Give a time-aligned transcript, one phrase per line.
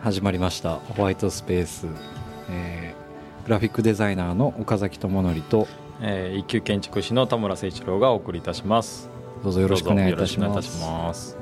[0.00, 0.76] はい始まりました。
[0.76, 1.86] ホワイトスペース、
[2.50, 5.68] えー、グラフィックデザイナーの岡崎智則と、
[6.00, 9.10] えー、一級建築士の田村誠一郎がお送りいたします。
[9.44, 11.36] どうぞよろしくお願いいたします。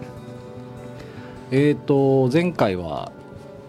[1.53, 3.13] えっ、ー、と前回は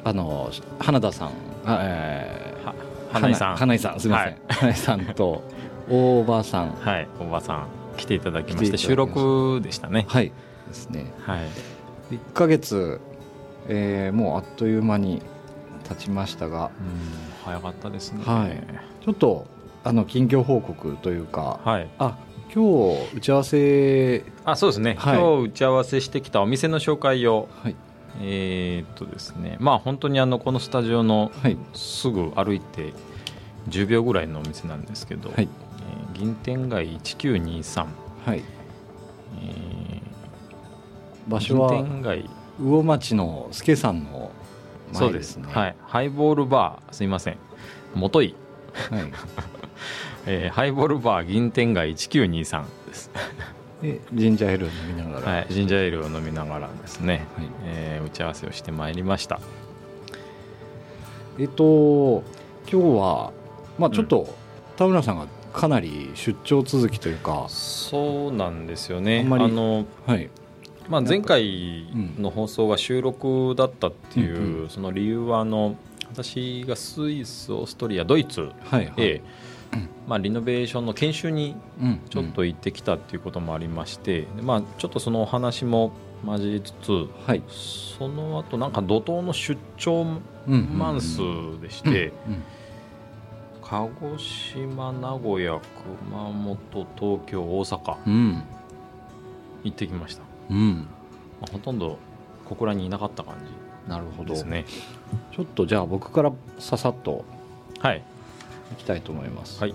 [0.04, 1.32] あの花田さん
[1.68, 3.56] えー、花井さん。
[3.58, 5.44] 花井さんすみません、はい、花井さんと
[5.88, 6.72] 大場さん。
[6.82, 7.68] はい大場さん。
[7.96, 10.06] 来ていただきまして収録でしたね。
[10.10, 10.32] はい。
[10.68, 11.12] ですね。
[11.22, 11.40] はい。
[12.16, 13.00] 1か月
[13.70, 15.22] えー、もうあっという間に
[15.88, 16.72] 経ちましたが、
[17.46, 18.62] 早かったですね、はい、
[19.06, 19.48] ちょっと
[19.84, 22.18] あの近況報告というか、はい、あ
[22.54, 24.26] 今日打ち合わせ。
[24.44, 27.76] あそうですね、はい、今日打ち合わせしてきたお店の紹介を、はい、
[28.22, 29.58] えー、っとですね。
[29.60, 31.32] まあ本当にあのこのスタジオの
[31.74, 32.94] すぐ歩いて
[33.70, 35.48] 10秒ぐらいのお店なんですけど、はい。
[35.48, 37.86] えー、銀天街1923、
[38.26, 38.44] はい。
[39.42, 41.72] えー、場所は？
[41.72, 42.30] 銀天街
[42.60, 44.32] 魚町の助さんの
[44.94, 45.48] 前ですね。
[45.52, 45.76] はい。
[45.88, 47.38] ハイボールバーすいません。
[47.94, 48.36] もとい、
[48.92, 49.12] はい。
[50.28, 53.12] えー、ハイボールバー銀天街1923です。
[53.82, 57.48] でジンジャーエールを飲みながら、はい、ジンジャーエールを飲みながらですね、はい。
[57.66, 59.40] えー、打ち合わせをしてまいりました。
[61.40, 62.24] えっと
[62.70, 63.32] 今日は
[63.78, 64.28] まあちょっと、うん、
[64.76, 67.46] 田村さんがかなり出張続きというか。
[67.48, 69.26] そうなんですよね。
[69.30, 70.30] あの、はい、
[70.90, 71.86] まあ、前回
[72.18, 75.76] の放送が収録だったっていう、その理由はあの
[76.12, 78.50] 私がスイスオーストリアドイツ
[78.98, 79.22] へ、
[80.08, 81.56] まあ、リノベーションの研修に
[82.10, 85.92] ちょっと行ってきたっていうこともありまして、まあ、ちょっとそのお話も
[86.26, 91.20] 交えつつ、はい、その後なんか怒涛の出張マンス
[91.62, 92.12] でして、
[93.62, 93.88] 鹿
[94.18, 95.62] 児島名古屋
[96.10, 96.58] 熊本
[96.98, 98.44] 東京大阪、うん、
[99.64, 100.29] 行ってきました。
[100.50, 100.88] うん、
[101.42, 101.98] まあ、ほとんど
[102.46, 104.34] 小倉にいなかった感じなるほど。
[104.34, 104.66] ですね。
[105.32, 107.26] ちょっとじゃあ僕からささっと
[107.80, 108.04] はい。
[108.72, 109.74] いきたいと思います、はい、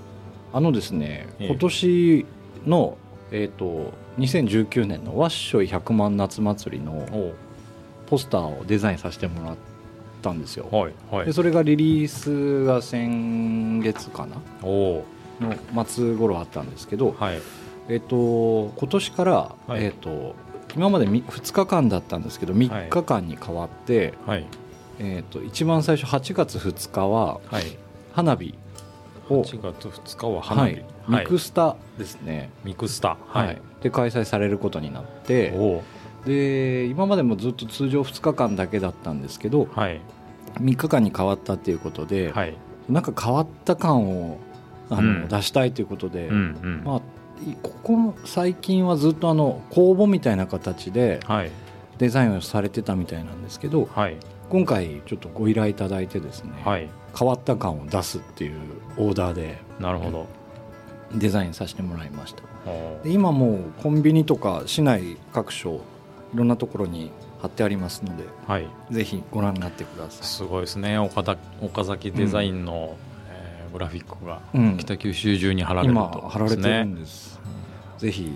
[0.52, 2.26] あのですね、今年
[2.66, 2.96] の
[3.30, 7.32] えっ、ー、と2019年のワッショイ100万夏祭りの
[8.06, 9.56] ポスターをデザインさせてもらっ
[10.22, 14.36] たんですよ、はいはい、でそれがリリースが先月かな？
[14.62, 15.02] の
[15.84, 17.40] 末頃あったんですけど、はい、
[17.88, 19.32] えっ、ー、と今年から、
[19.66, 20.36] はい、えっ、ー、と
[20.76, 24.46] 今まで2日間だったんですけど3日間に変わって、はい、
[24.98, 27.40] えーと、一番最初8月2日は
[28.12, 28.54] 花火
[29.28, 35.52] を、8月2日は花火、はい、ミクスタですね、ミクスタ、はい、で開催されることになって。
[36.24, 40.00] で今までもずっと通常2日間だけだったんですけど、はい、
[40.54, 42.56] 3日間に変わったっていうことで、はい、
[42.88, 44.38] なんか変わった感を
[44.88, 47.00] あの、うん、出したいということで、うんうん、まあ、
[47.62, 51.20] ここ最近はずっとあの公募みたいな形で
[51.98, 54.16] デザインをされてたみたいなんですけど、はい、
[54.50, 58.58] 今回ちょっとご依頼いただいてですね、はい、変わった感を出すっていう
[58.96, 60.26] オーダーでなるほど。
[61.14, 62.42] デザインさせてもらいました。
[63.02, 65.80] で今もうコンビニとか市内各所
[66.34, 70.26] いろんなところに貼ってありますので、はい、ぜひご覧になってください。
[70.26, 70.98] すごいですね。
[70.98, 73.13] 岡田岡崎デザインの、うん
[73.74, 74.40] グラフィックが
[74.78, 77.40] 北九州中に貼られると、ね、今貼られてるんです、
[77.92, 78.32] うん、ぜひ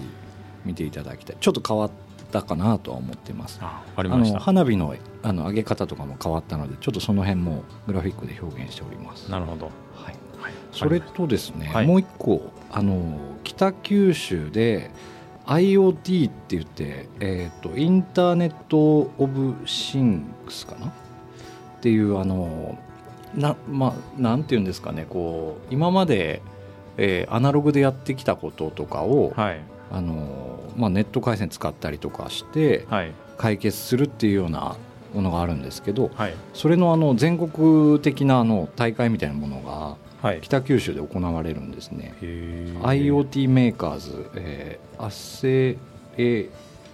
[0.64, 1.36] 見ていただきたい。
[1.40, 1.90] ちょっと変わっ
[2.32, 3.60] たかなとは思ってます。
[3.62, 9.30] ああの花火のあの上げ方とかも変わったのでちょっとその辺もグラフィックで表現しております。
[9.30, 10.16] なるほど、はい。
[10.42, 14.90] はい、それとですね、はい、もう一個あの北九州で
[15.46, 20.88] IoT って言って、えーと、とインターネット・オブ・シングスかな？
[20.88, 20.90] っ
[21.80, 22.76] ていうあの
[23.34, 26.42] な,、まあ、なんていうんですかねこう今まで、
[26.96, 34.76] えー、アナログでやってきたこととかを、はい、あのまあ、ネット回線使ったりとかして、はい、解決するっていうような
[35.14, 39.60] ものがあるんですけど、はい、それのあの全国的なあの大会みたいなもの
[40.22, 42.14] が北九州で行われるんですね。
[42.20, 45.78] IoT メーカーズ、えー、アセ
[46.16, 46.48] エ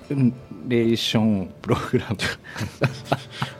[0.08, 2.16] レーションプログラム。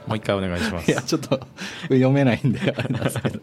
[0.07, 0.91] もう一回お願いします。
[0.91, 1.39] いやちょっと
[1.83, 3.39] 読めないんであれなんですけど、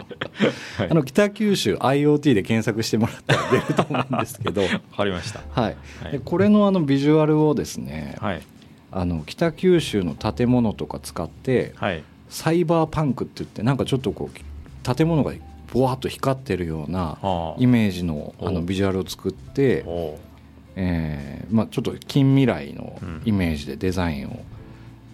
[0.78, 4.62] はい、あの北九州 IoT で検索してもらったら出ると思うんですけど。
[4.62, 5.76] 分かりました、はい、
[6.12, 8.42] でこれのあのビジュアルをですね、はい、
[8.92, 15.32] あの北九州の建物とか使って、はい、サイバーパンクって言ってなんかちょっとこう建物が
[15.72, 17.18] ぼわっと光ってるような
[17.58, 19.84] イメージのあのビジュアルを作って
[20.76, 24.40] えーまあ、ちょっと近未来のイメージでデザインを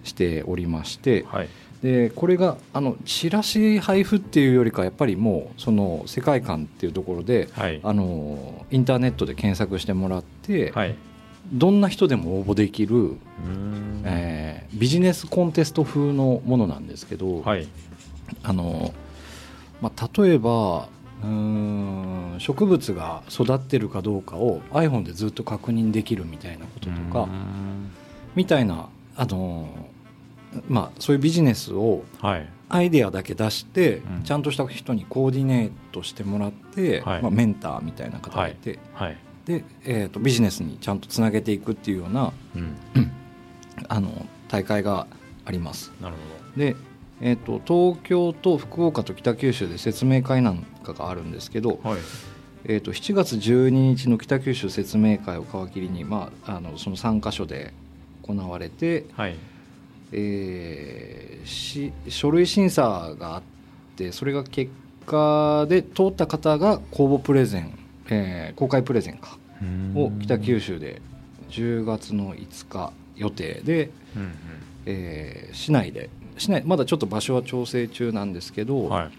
[0.04, 1.48] しておりまして、うんはい、
[1.82, 10.94] でこれがあのチラシ配布っていうよりかやっぱりもうその世界観っていうところで、はい、あのインターネットで検索してもらって、はい、
[11.52, 13.16] どんな人でも応募できる、
[14.04, 17.68] えー、ビジネスコンテスト風のものなんですけど、はい、
[18.42, 18.94] あの
[19.80, 20.88] まあ、例えば
[21.22, 27.28] うん植物が育ってるかどうかを iPhone でずっと確認できるみたいなこととか
[28.34, 29.68] みたいなあの、
[30.68, 32.04] まあ、そういうビジネスを
[32.68, 38.54] アイデアだけ出して、ちゃんとした人にコーディネートしてもらって、まあ、メンターみたいな方がい。
[38.54, 38.78] て、
[39.44, 42.32] で、えーと、ビジネスにちゃんとつなげていくっていうような、
[43.88, 45.08] あの大会が
[45.44, 45.90] あります。
[46.00, 46.20] なるほ
[46.56, 46.64] ど。
[46.64, 46.76] で
[47.20, 51.98] えーと、東京と福岡と北九州で説明会なんかがあるんですけど、はい、
[52.64, 57.72] えーと、7月12日の北九州説明会を皮切りに、まあ、あのその3か所で
[58.22, 59.36] 行われて、はい。
[60.12, 63.42] えー、し書類審査があっ
[63.96, 64.72] てそれが結
[65.06, 67.78] 果で通った方が公募プレゼン、
[68.08, 69.38] えー、公開プレゼンか
[69.94, 71.02] を北九州で
[71.50, 74.32] 10月の5日予定で、うんうん、
[74.86, 79.10] えー、市内で市内まだちょっと場所は調整中なんですけど、はい、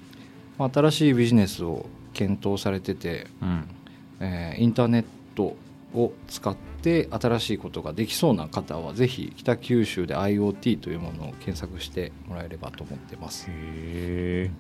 [0.58, 3.68] まあ、新しいビジネスを検討されてて、うん、
[4.20, 5.06] えー、インターネッ
[5.36, 5.56] ト
[5.94, 13.48] を使って新しいことができそうな方はぜひ北九州で IoT というものを検索してもらえればと思ってます。
[13.50, 14.52] へ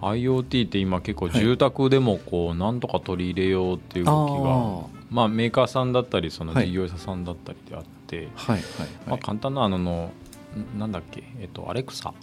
[0.00, 8.60] IoT って今結構住宅でもこうなんとか取り入れようっていう動きが、はい、まあ、メーカーさんだったりその事業者さんだったりであって、はい。
[9.06, 10.12] まあ、簡単なあの
[10.78, 12.14] なんだっけ、えっと、アレクサ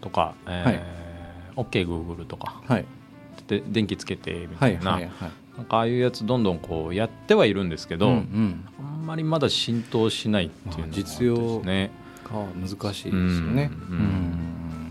[0.00, 0.34] とか、
[1.56, 2.84] OKGoogle、とか、はい、
[3.46, 13.70] で電気つけてみたいな,、なんかああいうやつどんどんこうやってはいるんですけど、うんうん、あんまりまだ浸透しないっていう実用が難しいですよね。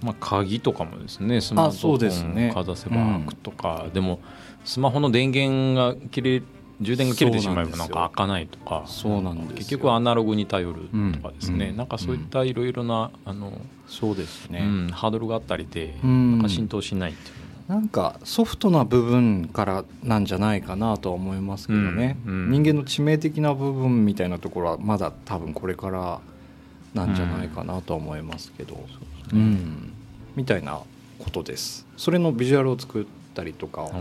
[0.03, 4.19] まあ、鍵とかもですねスマホンかざせば開くとか、でも
[4.63, 6.43] スマホの電源が切れ
[6.81, 8.83] 充電が切れてしまえばなんか開かないとか。
[8.87, 10.81] そうなん結局アナログに頼る
[11.13, 13.53] とかですね、うん、なんかそういったいろいろなあの
[13.87, 17.47] そうですね、うん、ハードルがあったりで、なんか浸透しないっていう。
[17.67, 26.21] なんかソフトな部分からなんじゃないかなとは思いますけどね、人間の致命的な部分みたいなところはまだ多分これから
[26.93, 28.79] なんじゃないかなとは思いますけど、
[30.35, 30.79] みたいな
[31.19, 31.85] ことです。
[31.97, 33.91] それのビジュアルを作ったりとか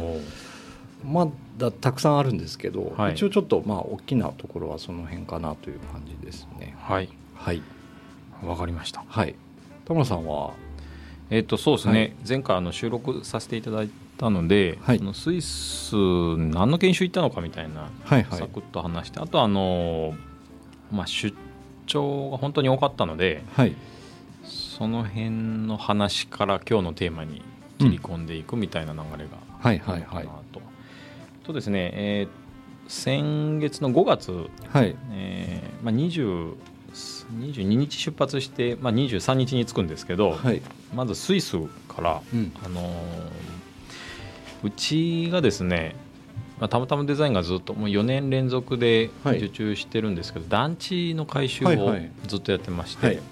[1.04, 1.28] ま
[1.58, 6.74] だたくさんあるんですけど、はい、一応ちょっとまあ大きなところはその辺かなという感じですね。
[6.80, 7.08] はい。
[7.34, 7.62] はい。
[8.44, 9.04] わかりました。
[9.06, 9.34] はい。
[9.84, 10.52] 田村さんは？
[11.30, 15.94] えっ、ー、とそうですね、はい、前回あの収録させていただいたので、はい、のスイス
[16.36, 20.14] 何の研修行ったのかみたいな、はいはい、サクッと話してあとあの
[20.92, 21.36] まあ出
[21.86, 23.74] 張が本当に多かったので、はい、
[24.44, 25.30] その辺
[25.66, 27.42] の話から今日のテーマに
[27.78, 30.28] 切り込んでいくみたいな流れが、はいはいはい
[31.46, 31.52] と。
[31.52, 34.96] とですね、えー、先月の5月、はい。
[35.12, 36.54] えーまあ、20
[36.94, 40.62] 22日出発して、まあ、23日に着くんですけど、はい、
[40.94, 41.58] まずスイス
[41.88, 42.92] から、うん、あのー、
[44.62, 45.94] うちがですね、
[46.58, 51.96] まあ、たまたまデザインがずっともう4年連続で受注してるんですけど、はい、団地の改修を
[52.26, 53.22] ずっとやってまして、はいは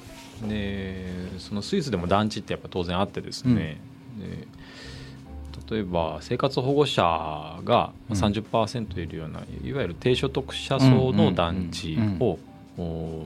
[0.47, 1.07] い、で
[1.39, 3.81] そのスイスでも団地ってやっぱ当然あってですね、
[4.21, 4.47] うん、で
[5.71, 7.03] 例えば生活保護者
[7.65, 12.39] が30%いるような、いわゆる低所得者層の団地を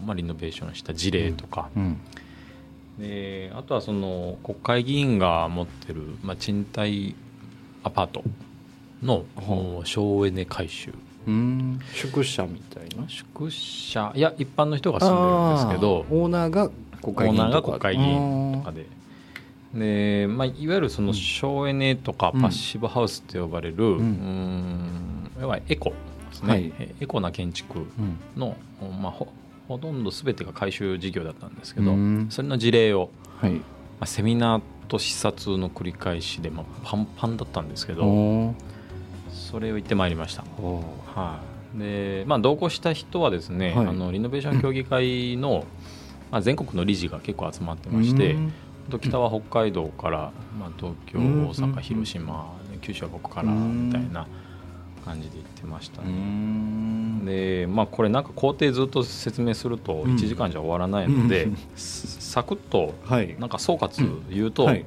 [0.05, 1.71] まあ、リノベーションした事例とか、
[2.99, 7.15] であとはその国会議員が持ってる、まあ、賃貸
[7.83, 8.23] アパート
[9.03, 9.25] の
[9.85, 10.93] 省エネ改修
[11.93, 13.09] 宿舎みたいな？
[13.09, 14.13] 宿舎。
[14.15, 16.07] いや一般の人が住んでるんですけど。
[16.11, 16.71] オーナーが
[17.03, 17.63] 国会議員とか。
[17.63, 18.87] 国会議員とかで
[19.75, 25.97] で、まあ、いわゆるその省エネとかパッシブハウスと呼ばれる、うん、いわゆるエコで
[26.33, 27.87] すね、はい、エコな建築
[28.37, 28.57] の、
[29.01, 29.29] まあ、ほ
[29.69, 31.95] ほとんど全てが改修事業だったんですけど、
[32.31, 33.53] それの事例を、はい。
[33.53, 33.63] ま
[34.01, 38.55] あ、セミナーと視察の繰り返しで、まあ、パンパンだったんですけど
[39.29, 40.45] それを言ってまいりました。
[41.15, 41.41] は
[41.75, 41.79] い。
[41.79, 45.67] でまあ、同行した人はですね、はい、あのリノベーション協議会の、
[46.31, 48.37] まあ、全国の理事が結構集まってまして、
[48.97, 54.27] 北は北海道から、まあ、東京、大阪、広島、九州はここからみたいな
[55.05, 56.09] 感じで言ってましたね。
[57.25, 62.95] でまあこれなんか工程ずっと説明すると1時間じゃ終わらないので、サクッと
[63.39, 64.85] なんか総括言うと、はい、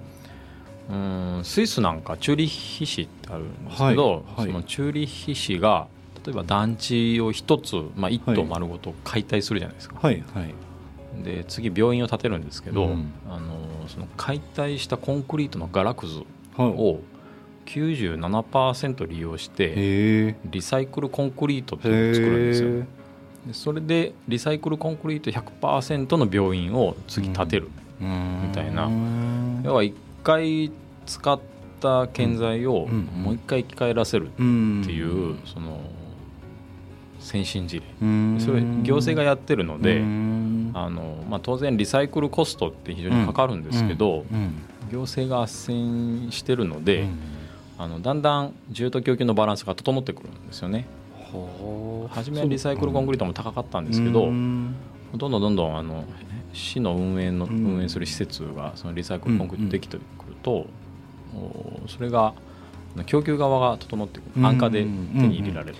[0.90, 5.88] うんスイスなんかチューリッヒ市ってあるんですけど、はい、そのチューリッヒ市が
[6.26, 9.98] 例えば団地を一つ、まあ、一棟丸ごと解体するじゃないですか。
[10.02, 10.24] はい。
[10.34, 10.54] はい
[11.24, 16.24] で次病院を建てるんですけど、うん、あのその解体したコンクリートのガラクズ
[16.58, 17.00] を
[17.66, 22.86] 97%利用してリサイクルコンクリートっていうのを作るんですよ。
[23.54, 27.70] それでリサイクルコンクリート100%の病院を次建てる。
[28.00, 28.90] みたいな、
[29.64, 30.72] 要は1回
[31.06, 31.40] 使っ
[31.80, 35.82] た建材をもう一回生き返らせるっていうその
[37.20, 37.86] 先進事例。
[38.40, 40.02] それ行政がやってるので
[40.74, 44.26] あの、まあ、当然リサイクルコストって非常にかかるんですけど
[44.92, 47.08] 行政が斡旋してるので
[47.78, 50.88] あのだんだん需要と供給のバランスが整ってくるんですよね。
[52.10, 54.76] 初めはリサイクルコンクリートも高かったんですけどどん。
[55.16, 56.04] どんどんどんあの
[56.54, 60.68] 市の運営の運営する施設がそのリサイクルコンクリートできてくると
[61.88, 62.34] それが
[63.06, 64.46] 供給側が整ってくる。
[64.46, 65.76] 安価で手に入れられる。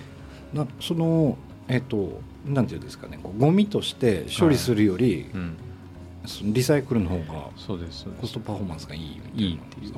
[0.54, 1.36] なその
[1.68, 5.22] えっとなんていうんですかねゴミとして処理するより、はい。
[5.34, 5.56] うん。
[6.44, 7.50] リサイクルの方が
[8.20, 9.20] コストパフォーマンスがいい。
[9.34, 9.92] いいっていう。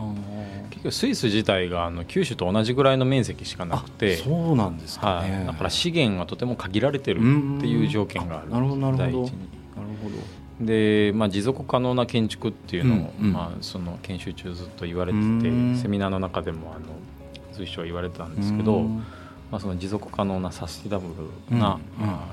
[0.71, 8.51] 結局スイス自体があの九州と同じぐらいの面積しかなくてそうなんですか、ね、はい、だから資源がとても限られてるっていう条件がある。
[8.51, 9.07] なるほどなるほど。
[9.07, 9.21] なる
[10.03, 10.65] ほど。
[10.65, 15.25] で、まあ、持続可能な建築っていうのを、うんうん、まあ、その研修中ずっと言われてて
[15.77, 16.87] セミナーの中でもあの
[17.53, 18.87] 随所言われてたんですけど、
[19.51, 21.07] まあ、その持続可能なサスティナブ
[21.53, 21.79] ルな、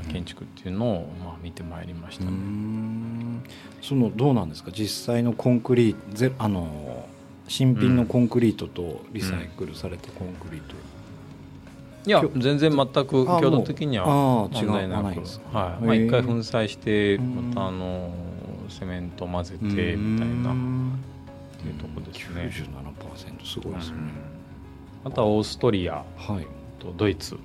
[0.04, 2.32] うん、建築っていうのを、まあ、見てまいりましたね。
[3.82, 4.72] そのどうなんですか？
[4.72, 7.08] 実際のコンクリートぜあの
[7.48, 10.76] 新品のコンクリートとリサイクルされたコンクリート、
[12.06, 15.06] いや全然全く強度的には問題なく。
[15.06, 15.86] はい。
[15.86, 18.12] まあ、一回粉砕してまたあの
[18.70, 19.66] セメント混ぜて
[19.96, 20.54] みたいな。
[20.54, 22.52] っていうところですね。
[22.52, 23.98] 97%すごいですね、
[25.04, 26.04] あとはオーストリア
[26.82, 27.38] とドイツ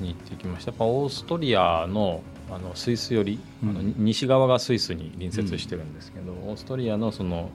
[0.00, 0.70] に行ってきました。
[0.70, 7.50] やっぱオーストリアのあのスイスより、あの西側がスイスに隣接してるんですけど、オーストリアのその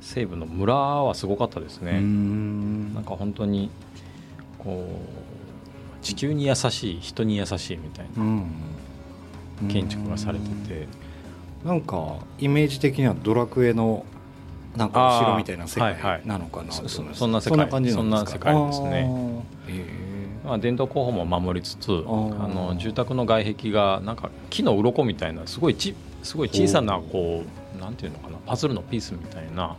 [0.00, 1.92] 西部の村はすごかったですね。
[1.94, 3.70] なんか本当に
[4.58, 4.88] こ
[6.00, 8.42] う地球に優しい人に優しいみたいな
[9.68, 10.88] 建築がされてて。
[11.64, 14.04] なんかイメージ的にはドラクエの
[14.76, 17.90] なんか後ろみたいな世界なのかな、はいはい、そそんな世界。
[17.90, 19.08] そんな世界ですね。
[20.44, 27.44] まあ、伝統工法も守りつつあの住宅の外壁がなんか木の鱗みたいなすごいちすごい小さなこ
[27.76, 29.76] うなんていうのかなパズルのピースみたいな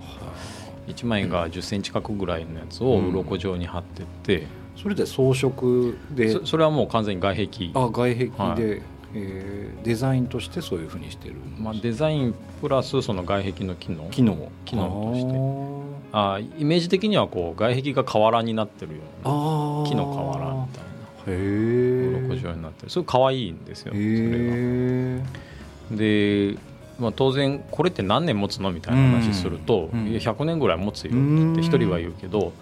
[0.87, 4.47] 1枚が1 0センチ角ぐらいのやつを鱗状に貼ってって、
[4.81, 6.45] それで装飾で？
[6.45, 7.71] それはもう完全に外壁。
[7.73, 8.81] あ外壁で、はい、
[9.15, 14.09] えー、デザインとしてそういうふうにしてるまあ、デザインプラスその外壁の機能？
[14.09, 14.51] 機能。
[14.65, 16.03] 機能として。
[16.15, 20.93] あイメージ的にはこう外壁が瓦になってるような木の瓦みたいな。
[21.25, 22.89] 鱗状になってる。
[22.89, 25.97] それ可愛いんですよそれが。
[25.97, 26.57] で、
[26.99, 32.53] まあ、当然これって何年持つのみたいな話すると、うん、いや100年ぐらい持つよって一人は言うけど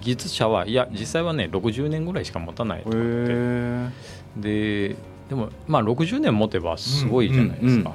[0.00, 4.18] 技術者はいや実際はね60年ぐらいしか持たないとかって。
[4.36, 4.96] で
[5.28, 7.92] でもまあ60年持てばすごいじゃないですか。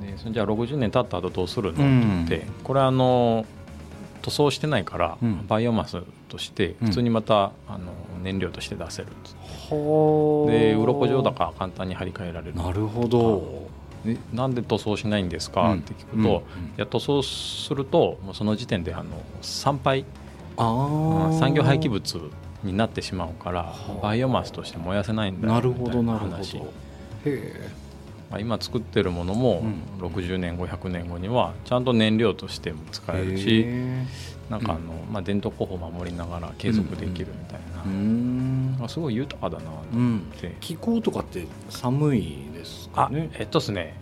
[0.00, 2.24] でそれじゃあ60年経った後どうするの？
[2.24, 3.44] って言ってこれあの
[4.22, 9.08] 塗装してないから、うん、バイオマスとして普通にまた、あの燃料として出せる
[10.50, 12.54] で鱗状だから簡単に張り替えられる。
[12.54, 13.68] なるほど。
[14.32, 16.42] なんで塗装しないんですか、って聞くと、
[16.76, 19.10] いや塗装するともうその時点であの
[19.42, 20.04] 産廃
[20.56, 22.30] 産業廃棄物
[22.62, 26.36] になってしまうからバイオマスとして燃やせないんだなるほどなるほど。
[26.36, 26.42] へ
[27.26, 27.68] え。
[28.30, 29.62] まあ、今作ってるものも
[30.00, 33.66] 60年後100年後にはちゃんと燃料としても使えるし
[34.50, 38.76] なんかあの、まあ、伝統工法を守りながら継続できるみたいな、うん。
[38.80, 39.74] うん、すごい豊かだなっ
[40.40, 43.30] て、気候とかって寒いですかね？
[43.34, 43.94] えっとですね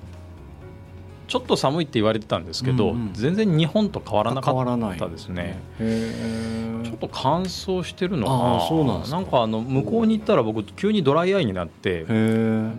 [1.28, 5.58] ちょっと寒いって言われてたんですけど、うんうん、全然日本と変わらなかったですね。
[5.78, 8.68] ちょっと乾燥してるのかな。
[8.68, 12.04] そうなんなんかあの向こうに行ったら僕急にドライアイになって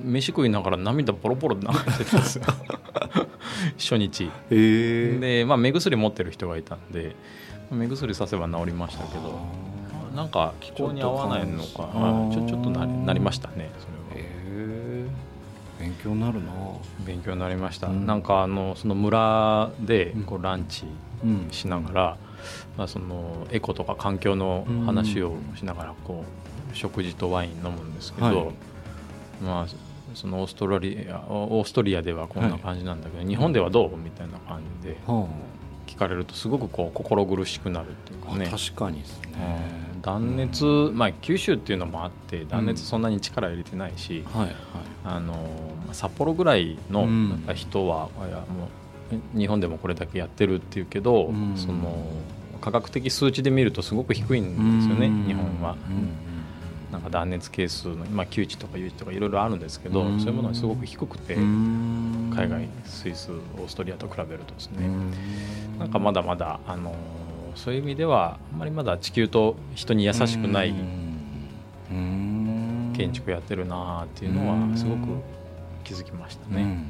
[0.03, 2.45] 飯食いながら涙ポロポロ流れてたんですよ。
[3.77, 7.15] 初日で、まあ、目薬持ってる人がいたんで
[7.71, 9.39] 目薬させば治りましたけど
[10.15, 11.89] なんか気候に合わないのか
[12.31, 13.96] ちょちょっとななりましたねそれ
[16.03, 16.51] 強になるな。
[17.05, 20.85] 勉強になりました、うん、なんかあのその村でこうランチ
[21.51, 22.17] しながら、
[22.77, 26.23] まあ、そのエコとか環境の話をしながらこ
[26.71, 28.35] う食事とワイン飲むんですけど、はい、
[29.43, 29.67] まあ
[30.13, 34.97] そのオーストラリアオーストリアではこんな感じなんだけど、はい、日本ではどうみたいな感じで
[35.85, 38.47] 聞かれるとすごくこう心苦しくなるっていうかね。
[38.49, 39.31] 確かにですね、
[40.01, 44.55] 断熱、まあ、九州っていうのもあって断熱そんなに力入れてないし、はいはい、
[45.03, 45.35] あの
[45.91, 47.07] 札幌ぐらいの
[47.53, 48.69] 人は、いやも
[49.35, 52.05] う日本でもこれだけやってるっていうけど、その
[52.59, 55.75] 科学的数値で見るとすごく低いんですよね、日本は。
[56.91, 64.89] なんか断熱係数の今9値とか有値とかいろいろあるんですけどそういうものがすごく低くて海外スイスオーストリアと比べるとですね。
[65.79, 66.95] なんかまだまだあの
[67.57, 70.73] そういう意味ではあんまりまだ地球と人に優しくない
[72.95, 75.07] 建築やってるなっていうのはすごく
[75.83, 76.85] 気づきましたね。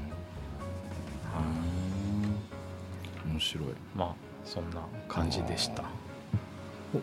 [3.26, 3.66] 面白い。
[3.96, 5.84] まあそんな感じでした。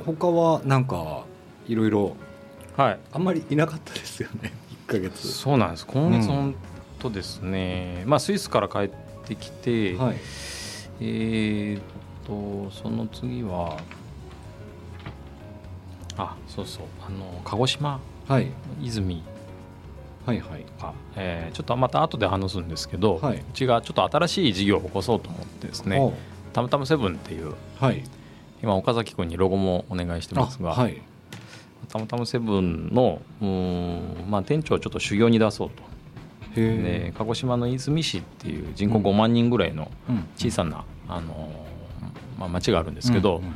[0.05, 1.25] 他はなんか
[1.67, 2.17] いろいろ
[2.77, 2.99] はい。
[3.13, 4.53] あんまりいなかったですよね。
[4.89, 5.29] 1か月。
[5.29, 5.87] そうなんです。
[5.87, 6.55] 今月本
[6.99, 8.91] 当ですね、うん、まあスイスから帰っ
[9.25, 10.17] てきて、はい、
[11.01, 13.79] えっとその次は
[16.17, 18.49] あそうそうあの鹿児島、はい、
[18.83, 19.23] 泉
[20.27, 20.65] はいはい。
[21.17, 26.01] えー、ちょっとまた後で話すんですけど、はい、うちがちょっと新しい事業を起こそうと思ってですね
[26.55, 28.03] 「たむたむセブン」っていう、はい、
[28.63, 31.03] 今岡崎君にロゴもお願いしてますが、はい、
[31.89, 35.83] たむたむセブンのうん、まあ、店長をちょっと修行に出そうと。
[36.55, 39.91] で鹿児島の出水市っていう人口5万人ぐらいの
[40.37, 41.51] 小さな、うん、あの
[42.39, 43.55] まあ、町があるんですけど、うんうん、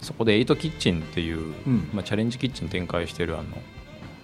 [0.00, 1.54] そこでエイトキッチンっていう、
[1.92, 3.48] まあ、チャレンジキッチン展開してるあの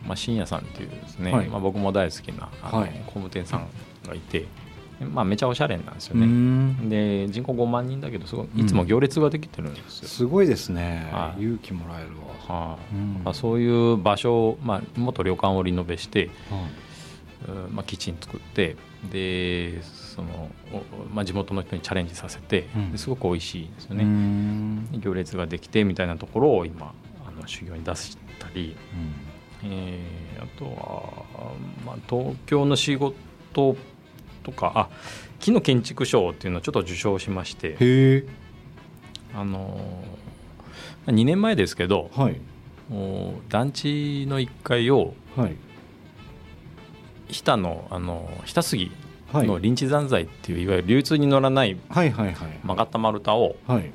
[0.07, 3.69] まあ、深夜さんっていうですね、はい、まあ、僕も大好きなあの、はい、工務店さん
[4.07, 4.47] がいて、
[5.01, 6.89] まあ、めちゃおしゃれなんですよね。
[6.89, 12.11] で人口5万人だけどすごいいつも行列ができてるんですよ、うん、すごいですね、はい、勇気もらえる
[12.49, 16.69] わ、はあまあ、そういう場所を、まあ、元旅館をリノベして、は
[17.49, 18.77] あまあ、キッチン作って
[19.11, 19.83] で
[20.17, 20.51] その、
[21.13, 24.89] まあ、地元の人にチャレンジさせて、うん、すごく美味しいですよね。
[24.99, 26.95] 行列ができてみたいなところを今
[27.27, 29.37] あの修行に出したり、うん。
[29.65, 31.53] えー、あとは、
[31.85, 33.77] まあ、東京の仕事
[34.43, 34.89] とかあ
[35.41, 38.25] 木の建築賞っていうのをちょっと受賞しまして
[39.35, 39.81] あの
[41.07, 42.41] 2年前ですけど、はい、
[43.49, 45.57] 団地の1階を、はい、
[47.29, 48.93] 日田のあの日田杉
[49.33, 53.91] の臨地残材っていういわゆる流通に乗らない曲がった丸太を、はい、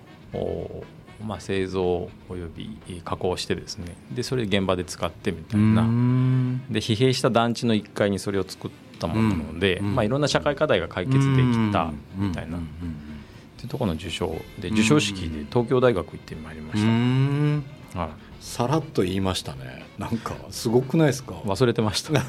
[1.26, 3.96] まあ、製造および加工してですね。
[4.12, 5.84] でそれ現場で使ってみたいな。
[6.70, 12.58] で疲弊した団地の1階にそれを作ったものなので、まあ、いろんな社会課題が解決できたみたいな。
[12.58, 12.62] っ
[13.58, 16.82] ていうところの受賞で授賞式で東京大学行ってまいりまし
[17.94, 18.00] た。
[18.00, 18.10] はい。
[18.39, 19.86] さらっと言いましたね。
[20.00, 21.34] なんかすごくないですか？
[21.46, 22.13] 忘れてました、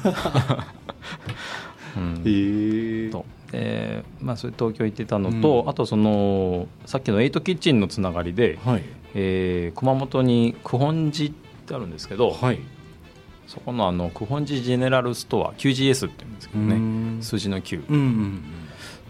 [1.95, 3.25] うん、と。
[3.51, 11.33] で、まあ、それ東京行ってたのと、うん、あとそのさっきのエイトキッチンのつながりで、はい、えー、熊本に九本寺っ
[11.65, 12.59] てあるんですけど、はい、
[13.47, 17.21] そこのあの九本寺ジェネラルストア QGS って言うんですけどね。
[17.21, 18.43] 数字の9、うんうんうん。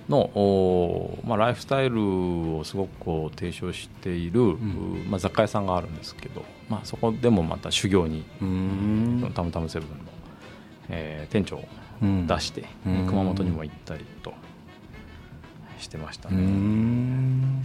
[0.09, 8.23] のお、まあ、ライフスタイルをすごくこう提唱している、うん、まあ、雑貨屋さんがあるんですけど、まあ、そこでもまた修行に
[9.33, 9.95] たむたむセブンの、
[10.89, 11.63] えー、店長
[12.27, 14.33] 出して、うん、熊本にも行ったりと。
[15.83, 17.63] してましたね。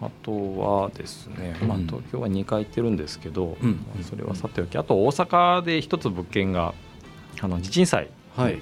[0.00, 4.76] あとはですね、まあ、東京は2回行ってるんですけど、うん、それはさておき。
[4.76, 6.74] あと大阪で一つ物件が
[7.40, 8.58] あの地震災、はい。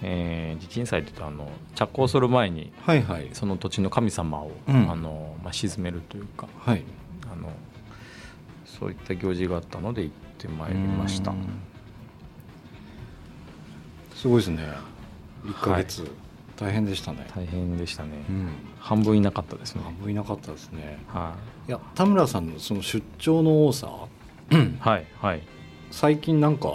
[0.00, 6.84] えー、地震災というとあの着工する前に、はいはい、その土地の神様を、うん、あのまあ、沈めるというか、はい、
[7.32, 7.50] あの
[8.64, 11.34] そういった行事があったので行ってまいりました。
[14.18, 14.66] すごいですね。
[15.44, 16.10] 1か月、はい、
[16.56, 17.24] 大変でしたね。
[17.32, 18.48] 大変でしたね、うん、
[18.80, 19.82] 半分いなかったですね。
[19.84, 20.98] 半分いなかったですね。
[21.06, 23.86] はい、いや田村さんのその出張の多さ。
[24.80, 25.42] はいはい。
[25.92, 26.68] 最近なんか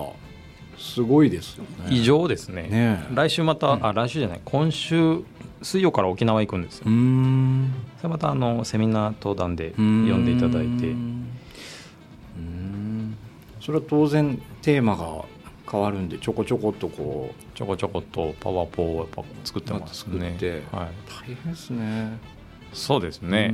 [0.77, 1.69] すごいですよね。
[1.89, 2.63] 異常ですね。
[2.69, 4.41] ね来週また、うん、あ来週じゃない。
[4.45, 5.21] 今週
[5.61, 6.85] 水曜から沖縄行くんですよ。
[6.87, 7.73] うん。
[7.97, 10.87] それまたあのセミナー登壇で読んでいただいて。
[12.37, 13.17] うん。
[13.59, 15.25] それは当然テーマが
[15.73, 20.37] 変わるんでちょこちょこっとこうちょこちょこっとパワーポをやっぱ作ってますね、
[20.71, 22.19] はい、大変ですね。
[22.73, 23.51] そうですね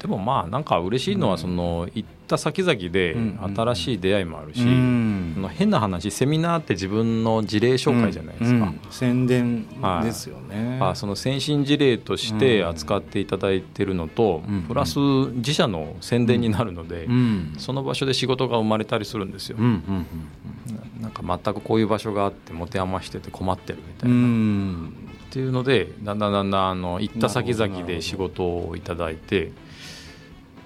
[0.00, 3.16] でもまあなんか嬉しいのはその行った先々で
[3.56, 8.62] 新しい出会いもあるし、変な話セミナーって自分の事例紹介じゃないですか、うん。
[8.62, 9.66] うん、宣伝
[10.02, 17.08] ですよね、はい、あその先進事例として扱っていただいてるのと、うん、プラス自社の宣伝になるので、
[17.58, 24.88] その場所で仕事が生まれたりするんですよ、なんか全くこういう場所があって持て余してて困ってるみたいな、
[25.28, 29.52] っていうのでだんだんだんだんあの行った先々で仕事をいただいて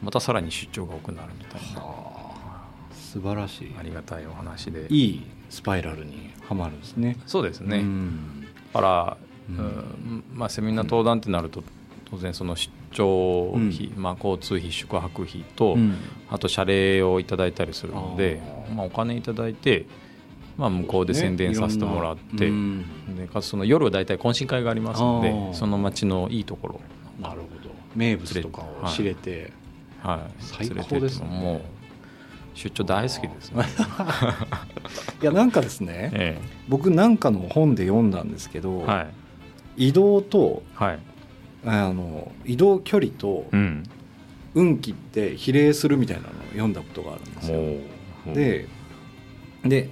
[0.03, 1.83] またさらに出張が多くなるみたいな。
[2.93, 3.75] 素晴らしい。
[3.79, 4.87] ありがたいお話で。
[4.89, 7.19] いいスパイラルにはまるんですね。
[7.27, 9.17] そうですね、うん、から、
[9.51, 11.63] うん、まあ、セミナー登壇ってなると
[12.11, 15.97] 当然その出張費、うん、まあ、交通費宿泊費と、うん、
[16.31, 18.41] あと謝礼をいただいたりするので
[18.75, 19.87] まあ、お金いただいて、
[20.57, 22.85] まあ、向こうで宣伝させてもらって、ね、
[23.17, 26.81] でかつその夜は大体懇親会がありますのでその町のいいところ。
[27.21, 27.71] なるほど。
[27.95, 29.53] 名物とかを知れて、
[30.03, 31.27] はい、はい、最高ですね。
[31.27, 31.61] もう
[32.55, 33.65] 出張大好きですね。
[35.23, 39.07] いやなんかですね、ええ、僕なんかの本で読んだんですけど、は
[39.77, 40.99] い、移動と、はい、
[41.65, 43.85] あの移動距離と、うん、
[44.55, 48.35] 運気って比例するみたいなのを読んだことがあるんですよ。
[48.35, 48.69] で
[49.65, 49.89] で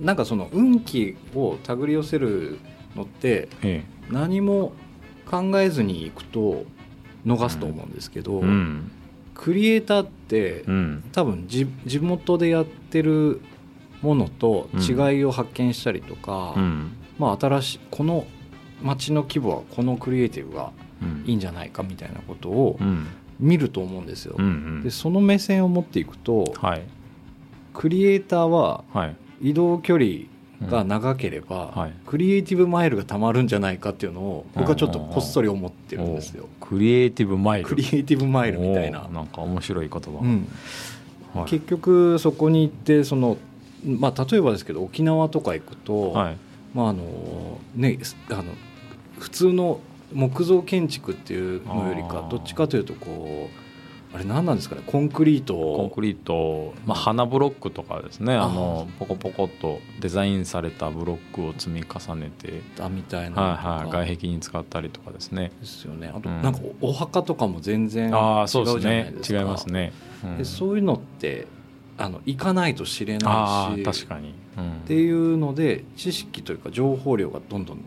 [0.00, 2.58] なんかその運気を手繰り寄せる
[2.94, 4.72] のって、ええ、何も
[5.26, 6.64] 考えずにいくと
[7.26, 8.90] 逃すと思うんですけど、うん、
[9.34, 11.66] クリエイターって、うん、多分地
[12.00, 13.40] 元でやってる
[14.00, 18.26] ものと違いを発見したりとか、うん、まあ、新しいこの
[18.82, 20.72] 街の規模はこのクリエイティブが
[21.26, 22.78] いいんじゃないかみたいなことを
[23.40, 24.34] 見ると思うんですよ。
[24.38, 26.82] うんうん、でその目線を持っていくと、はい、
[27.72, 28.84] クリエイターは
[29.40, 30.26] 移動距離
[30.70, 36.48] が長ければ、はい、クリエイティブマイルがたまるんじゃないかっていうのを僕はちょっとこっそり思ってるんですよ。
[36.60, 37.68] クリエイティブマイル。
[37.68, 39.08] クリエイティブマイルみたいな。
[39.08, 40.48] なんか面白い言葉、うん。
[41.34, 43.36] はい、結局そこに行ってその、
[43.84, 46.36] まあ、例えばですけど沖縄とか行くと、はい、
[46.74, 47.98] まああのね、
[48.30, 48.44] あの
[49.18, 49.80] 普通の
[50.12, 53.63] 木造建築っていうのよりかどっちかというとこう
[54.14, 54.82] あれ何なんですかね？
[54.86, 55.54] コンクリート。
[55.54, 58.34] コンクリート、まあ、花ブロックとかですね。
[58.34, 62.62] あのポコポコっとデザインされたブロックを積み重ねて。
[62.76, 65.50] だみたいな、はいはい、外壁に使ったりとかですね。
[65.60, 66.12] ですよね。
[66.14, 68.10] あと、なんかお墓とかも全然違う
[68.80, 69.40] じゃないですか。
[69.40, 71.48] 違いますね、うん、でそういうのって
[71.98, 77.78] あの行かないと知れないし確かに、うん、っていうので知識というか情報量がどんどん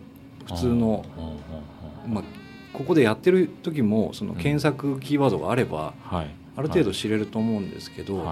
[0.46, 1.06] 普通の、
[2.08, 2.24] まあ、
[2.78, 8.24] ここでやってる時もその検索キーワードがあれば、ある程度知れると思うんですけど、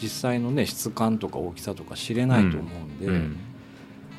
[0.00, 2.68] 実際のね質感とか大きさとか知れないと思
[3.00, 3.38] うんで、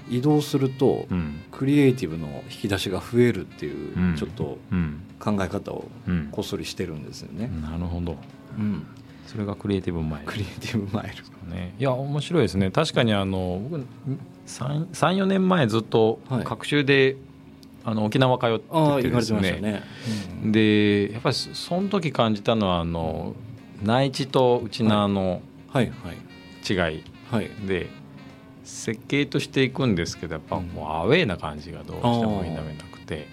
[0.10, 1.06] 移動すると
[1.52, 4.58] クリエイティブの引き出しが増えるっていうちょっと
[5.20, 5.86] 考え方を
[6.32, 7.52] こっそりしてるんですよね。
[7.62, 8.18] なるほど、
[8.58, 8.88] うん、
[9.28, 10.26] それがクリエイティブマイル。
[10.26, 12.72] クリエイティブマイル、ね、いや面白いですね。
[12.72, 13.86] 確かにあの僕
[14.48, 17.18] 34年前ずっと学習で
[17.90, 19.84] あの沖縄通っててですね、ね
[20.44, 23.34] うん、でやっぱりその時感じたのはあの
[23.82, 25.42] 内地と内縄の
[25.74, 27.04] 違い。
[27.68, 27.90] で
[28.64, 33.28] 設計としていくんですけどやっぱもうアウェーな感じがどうしても否めなくて。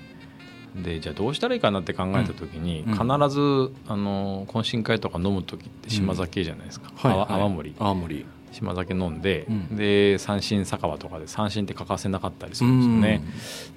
[0.74, 2.98] でじゃあどうしたらいいかなって考えた時に、必
[3.30, 7.74] ずあの懇親会とか飲む時って島酒じゃないですか、泡盛。
[7.78, 13.22] 泡盛島酒飲んで、うん、で三振酒場とかで三振って欠かせなかったりするんですよね、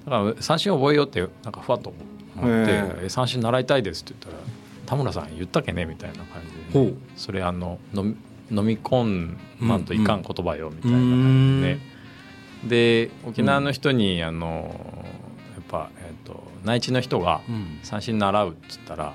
[0.06, 1.92] だから三振覚えようってなんかふわっと
[2.36, 4.44] 思って「三振習いたいです」って言ったら
[4.86, 8.16] 「田村さん言ったっけね?」みたいな感じで、ね、それあの飲
[8.50, 11.74] み込まんといかん言葉よみたいな感じで。
[11.74, 11.80] ね、
[12.64, 15.04] で沖縄の人にあの
[15.54, 17.42] やっぱ、えー、と内地の人が
[17.82, 19.14] 三振習うっつったら、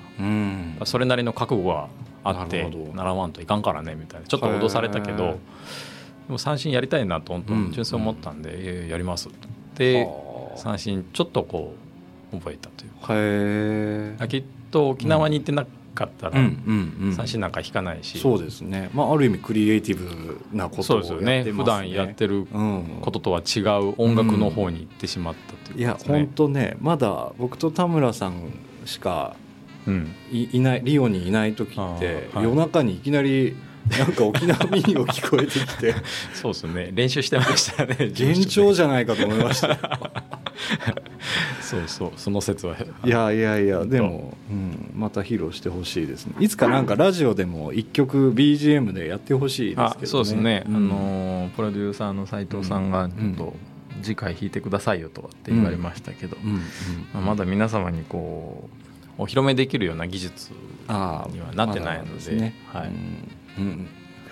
[0.84, 1.88] それなりの覚悟は
[2.28, 4.26] あって習わんといかんからねみたいな。
[4.26, 5.38] ちょっと脅されたけど
[6.26, 9.28] でも三振やりたいなと純粋思ったんで、やります。
[9.76, 10.08] で
[10.56, 11.74] 三振ちょっとこ
[12.32, 12.88] う覚えたとい
[14.16, 14.26] うか。
[14.28, 21.44] きっと沖縄に行ってなかったら三振なんか弾かないし、そうですね、まあ、ある意味クリエイティブなことをやってますね。
[21.52, 22.46] 普段やってる
[23.00, 28.52] こととは違う音楽の方に行ってしまったという、ね、いや本当ねまだ僕と田村さん
[28.84, 29.36] しか
[30.32, 33.56] いいないリオにいない時って、夜中にいきなり
[33.90, 35.94] なんか沖縄民謡聞こえてきて。
[36.34, 36.90] そうですね。
[36.92, 39.78] 練習してましたね 幻聴じゃないかと思いました。
[41.60, 42.12] そうそう。
[42.16, 42.76] その説は。
[43.04, 46.34] いやいやいやでも、うん、また披露してほしいですね。
[46.40, 53.54] いつかなんかラジオでも一曲 BGM でやってほしいですけど、ね、そうですね、うん、あのプロデューサーの斉藤さんがちょっと、
[54.02, 56.36] 次回弾いてくださいよとかって言われましたけど、
[57.14, 58.85] うん、まだ皆様にこう
[59.18, 62.88] お披露目できるような技術にはなってないので、ね、はい、
[63.58, 63.88] うん、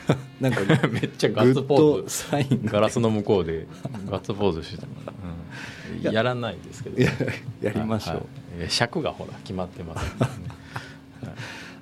[0.40, 2.70] なんかめっちゃガッツポーズ。
[2.70, 3.66] ガラスの向こうで
[4.06, 4.86] ガッツポーズしてた、
[6.06, 7.02] うん、やらないですけど。
[7.02, 7.10] や
[7.62, 8.12] やりましょ
[8.58, 10.30] う、はい、尺がほら決まってます、ね、 はい、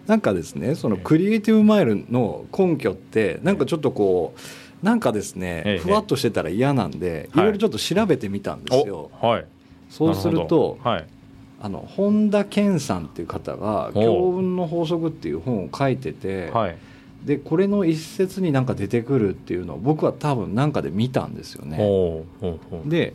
[0.06, 7.36] なんかですねそのクリエイティブマイルの根拠ってなんかちょっとこうなんかですね、ふわっとしてたら嫌なんで、い。
[7.36, 9.12] ろいろちょっと調べてみたんですよ。
[9.20, 9.44] はい、
[9.88, 11.06] そうすると、はい、
[11.64, 16.76] あの本田健さんっていう方が「教運の法則」っていう本を書いてて、はい、
[17.24, 21.78] でこれの一節になんか出てくるっていうのを僕は多分何かで見たんですよね。
[22.84, 23.14] で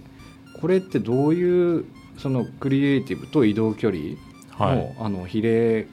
[0.62, 1.86] これってどういう
[2.18, 4.16] そのクリエイティブと移動距離
[4.58, 5.88] の,、あの比例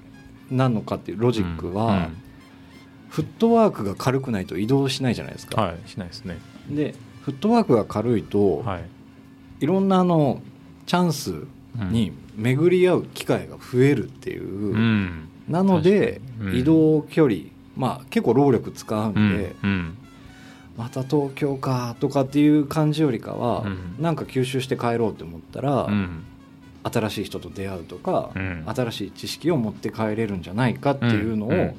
[0.49, 2.09] なのかっていうロジックは、
[3.09, 5.61] フットワークが軽くないと移動しないじゃないですか。
[5.61, 6.39] はい、しないですね。
[6.71, 8.85] でフットワークが軽いと、はい、
[9.61, 10.41] いろんなあの
[10.87, 11.47] チャンス
[11.91, 16.21] に巡り合う機会が増えるっていう、うん、なので、
[16.53, 17.43] 移動距離
[17.77, 19.97] まあ結構労力使うんで、うん、
[20.77, 25.89] また東京かとかっていう感じよりかは、うん、なんか吸収して帰ろうと思ったら、
[26.85, 28.31] 新しい人と出会うとか、
[28.67, 31.75] 新しい知識を持って帰れるんじゃないかっていうのを、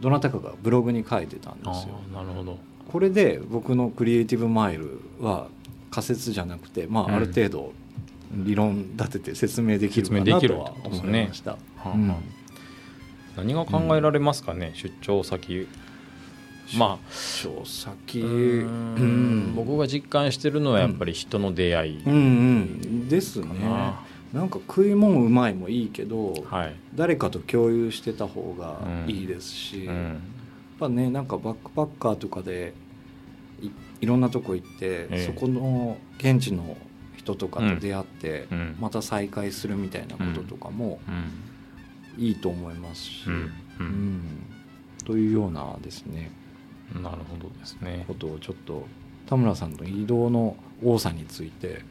[0.00, 2.00] どなたかがブログに書いてたんですよ。
[2.12, 2.58] なるほど。
[2.90, 5.48] これで僕のクリエイティブマイルは
[5.90, 7.72] 仮説じゃなくて、まあ、ある程度
[8.32, 11.56] 理論立てて説明できるかなとは思いました。
[13.36, 15.68] 何が考えられますかね、出張先。
[16.78, 18.22] まあ出張先。
[19.54, 23.46] 僕が実感してるのはやっぱり人の出会い、うんうん、ですね。
[24.32, 24.42] な。
[24.42, 30.16] んか食い物うまいもいいけど、はい、誰かと共有してた方がいいですし、うん、やっ
[30.80, 32.74] ぱねなんかバックパッカーとかで
[33.62, 36.76] いいろんなとこ行って、ええ、そこの現地の
[37.16, 41.00] 人とかと出会って、うん、また再会するみたいなこととかも
[42.16, 43.26] いいと思いますし、
[43.80, 44.22] うん。
[45.04, 46.30] というようなですね
[46.94, 48.04] なるほどですね。
[48.06, 48.86] ことをちょっと
[49.26, 51.82] 田村さんの移動の多さについて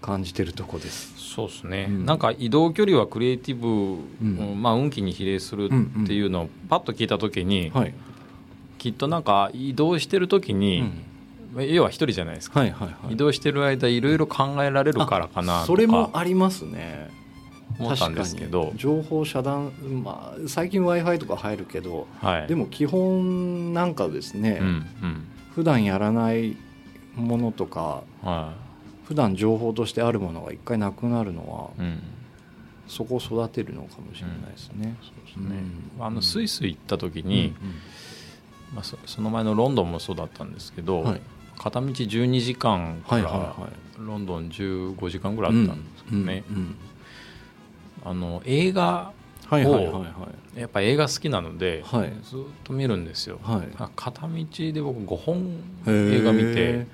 [0.00, 7.82] 感じてるとこです、はい、そうですね、うん、なんか移動距離はクリエイティブ、うん、まあ、運気に比例するっていうのをパッと聞いた時に、うん。
[7.82, 7.94] うん、
[8.78, 11.02] きっとなんか移動してる時に、うん、
[11.64, 17.10] 要は一人じゃないですか、はいはいはい、移動してる間いろいろ考えられるからかなそれもありますね。
[17.78, 18.72] 思ったんですけど。
[18.76, 26.56] 情報遮断、まあ、最近 w i f i とか入るけど、はい、でも基本なんかですね、うんうん、普段やらない
[27.14, 28.54] ものとか、は
[29.04, 32.02] い、普段情報としてあるものが一回なくなるのは、うん、
[32.88, 34.96] そこを育てるのかもしれないですね。
[35.00, 35.62] うん、そうですね、
[36.00, 37.74] あのスイス行った時に、うんうん、
[38.74, 41.20] まあ、そその前のロンドンもそうだったんですけど、はい、
[41.58, 43.54] 片道12時間から
[43.98, 46.44] ロンドン15時間ぐらいあったんですけどね、
[48.04, 49.12] あの映画
[49.50, 50.04] を
[50.56, 56.86] やっぱ映画好きなので、はい、ずっと見るんですよ、はい、片道で僕5本映画見て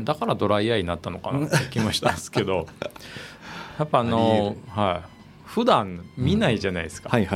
[0.00, 2.66] だからドライアイになったのかなって気もしたんですけど。
[3.78, 5.20] やっぱあのはい。
[5.50, 7.26] 普段見ないじゃないですか、映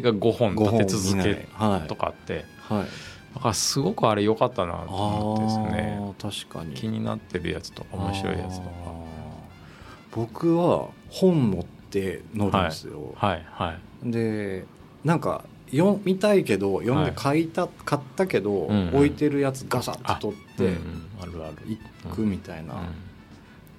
[0.00, 1.46] 画5本立て続け
[1.86, 2.86] とかって、はい、
[3.34, 6.14] だからすごくあれ良かったなと思ってですね。
[6.20, 6.74] 確かに。
[6.74, 8.70] 気になってるやつとか面白いやつとか。
[10.14, 14.66] 僕は本持って乗るんですよ、はい、はい、はい、で
[15.04, 21.78] なんか読みたいけど読んで買いた、はい、買ったけど、うんうん、置いてるやつガサッと取って、うんうん、あるある。
[22.04, 22.74] 行くみたいな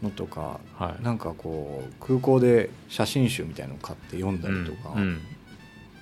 [0.01, 5.21] のとか、うんうん、なんかこう空港で写真集みたいの買って読んだりとか、うんうん、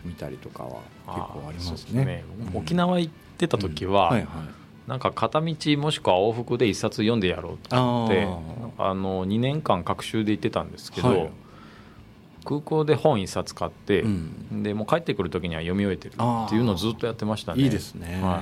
[0.06, 1.78] 見たりとかは結構ありますね。
[1.78, 2.24] すね。
[2.54, 4.28] 沖縄行ってた時は、はいはい。
[4.88, 8.28] なんか片道もしくは往復で一冊読んでやろうと思って
[8.78, 11.32] あの2年間隔週で行ってたんですけど、はい、
[12.44, 17.62] 空港で本一冊買って、うん、でもう帰ってくる時には読み終えてるっていうのをずっとやってましたね。
[17.64, 18.42] いいですね、は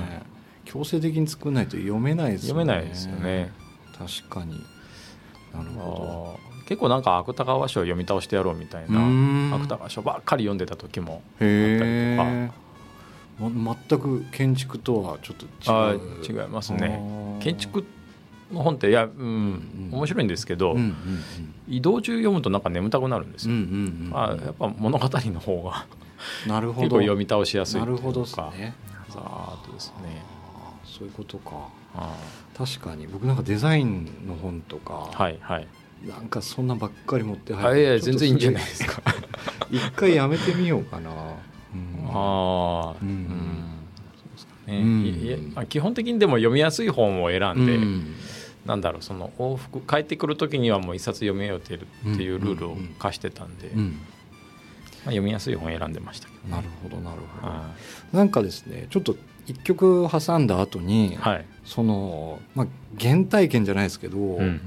[0.64, 2.64] 強制的に作らないと読めないですよね。
[2.64, 3.52] 読めないですよね。
[3.96, 4.64] 確かに。
[5.54, 6.50] なるほど。
[6.66, 12.69] 結構なんか芥川賞読み倒してやろうみたいな芥川賞ばっかり読んでた時もあったりとか
[13.40, 16.42] 全く建築とはちょっと違う。
[16.42, 17.38] 違いますね。
[17.40, 17.84] 建築
[18.52, 20.94] の本っていや、うん、うん、面白いんですけど、うんうんうん、
[21.68, 25.86] 移動中読むとなんか眠たくなるんですよ、うんうんうん、まあ、やっぱ物語の方が
[26.46, 26.80] なるほど。
[26.82, 28.74] 結構読み倒しやすいなるほどですね。
[29.08, 30.22] ざーっとですね。
[30.84, 31.68] そういうことか。
[32.56, 35.66] 確かに僕なんかデザインの本とかはいはい。
[36.06, 39.02] なんかそんなばっかり持って入っていや全然いいんじゃないですか。
[39.70, 41.16] 一回やめてみようかな、うん、
[42.08, 43.08] ああうん、
[44.68, 45.44] うん。
[45.54, 48.14] ね、基本的にでも読みやすい本を選んで、うん。
[48.66, 57.74] なんだろうその往復帰ってくる時にはもう一冊読めようっていうルールを課してたんで、まあ、読みやすい本選んでましたけど、ね、なるほどなるほど、は
[58.12, 62.66] なんかですねちょっと一曲挟んだ後に、はい、そのまあ
[63.00, 64.60] 原体験じゃないですけど、うん、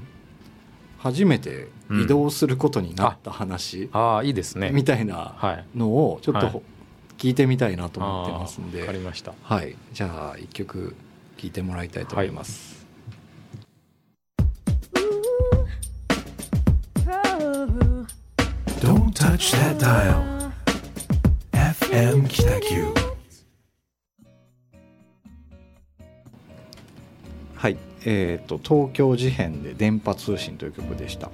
[0.97, 4.71] 初めて移動することになった話、うん、ああいいですね。
[4.71, 6.63] みたいなのをちょっと
[7.23, 9.33] 聞いてみたいなと思ってますんで、わ、はい、かりました。
[9.43, 9.77] はい。
[9.93, 10.93] じゃあ一曲
[11.37, 12.83] 聞いてもらいたいと思います、はい
[18.81, 20.51] Don't touch that dial.
[21.53, 22.93] FM 北九
[27.55, 31.31] はい、えっ、ー、と東京事変で電波通信という曲でした。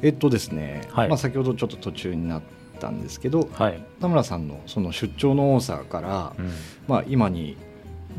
[0.00, 2.42] えっとですね、はい、まあ先ほどちょっと途中になっ
[2.76, 6.50] ったんですけど、はい、田村さんのその出張の多さから、うん、
[6.86, 7.56] まあ、今に、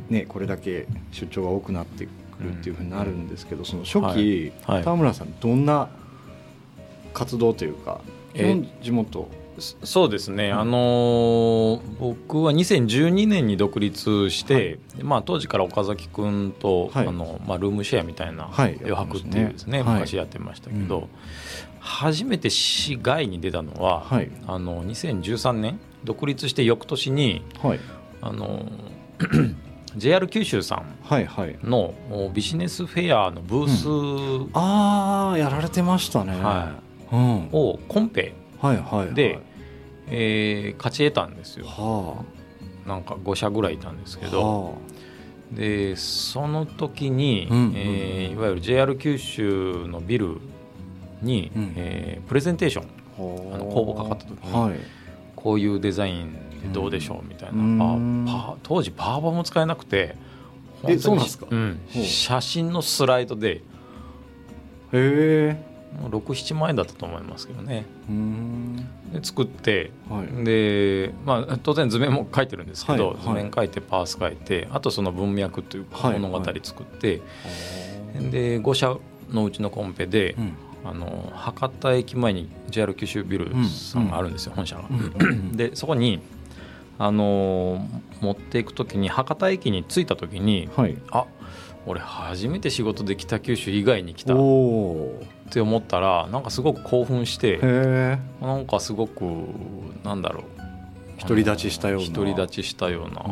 [0.10, 2.10] ね、これだけ出張が多くなってく
[2.44, 5.90] るっていうふうになるんですけど、その初期、はい、田村さんどんな
[7.14, 8.02] 活動というか、
[8.34, 21.08] えー、地元そうですね、うん、あのー、僕は2012年に独立して、はい、まあ、当時から岡崎君と、はい、あのまあ、ルームシェアみたいな余白っていうですね、はい、昔やってましたけど、うん、
[21.88, 24.06] 初めて市外に出たのは、
[24.46, 27.42] あの2013年独立して翌年に、
[28.22, 28.66] あの
[29.96, 30.96] JR 九州さん
[31.64, 31.94] の
[32.34, 36.78] ビジネスフェアのブース、うん、ああやられてましたね、は
[37.12, 37.16] い。
[37.16, 39.40] うん、をコンペはいはいで、
[40.08, 42.26] えー、勝ち得たんですよ、は
[42.86, 44.72] あ、なんか5社ぐらいいたんですけど、は
[45.54, 50.38] あ、でその時に、うんうん、えー、いわゆる JR 九州のビル
[51.22, 52.86] に、うん、えー、プレゼンテーション
[53.54, 54.80] あの公募かかった時に、はい、
[55.36, 57.64] こういうデザインでどうでしょうみたいな、う
[58.00, 60.16] ん、パ当時パワーバも使えなくて
[60.88, 63.62] えそうなんですか、うん、写真のスライドでへ
[64.94, 65.78] え。
[66.04, 67.86] 67万円だったと思いますけどね。
[69.12, 77.22] で作って、はい、でまあ、当然図面も書いてるんですけど、はい、図面書いてパース書いてあとその文脈というか物語作って、
[78.16, 78.98] はい、で5社
[79.32, 80.54] のうちのコンペで、うん、
[80.84, 84.84] あの博多駅前に JR 九州ビルさんがあるんですよ、うん、本社が。
[85.54, 86.22] でそこに
[87.00, 87.86] あの
[88.22, 91.26] 持っていく時に博多駅に着いた時に、はい、あ
[91.86, 94.38] 俺初めて仕事で北九州以外に来たっ
[95.50, 97.58] て思ったらなんかすごく興奮して
[98.42, 99.24] なんかすごく
[100.04, 100.44] なんだろう。
[101.20, 102.08] 独り立ちしたような。
[102.10, 103.24] 独り立ちしたような。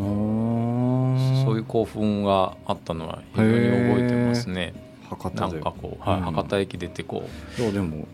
[1.44, 4.74] そういう興奮があったのは非常に覚えてますね。
[5.10, 8.08] 博多なんかこう、はい、博多駅出てこういやでも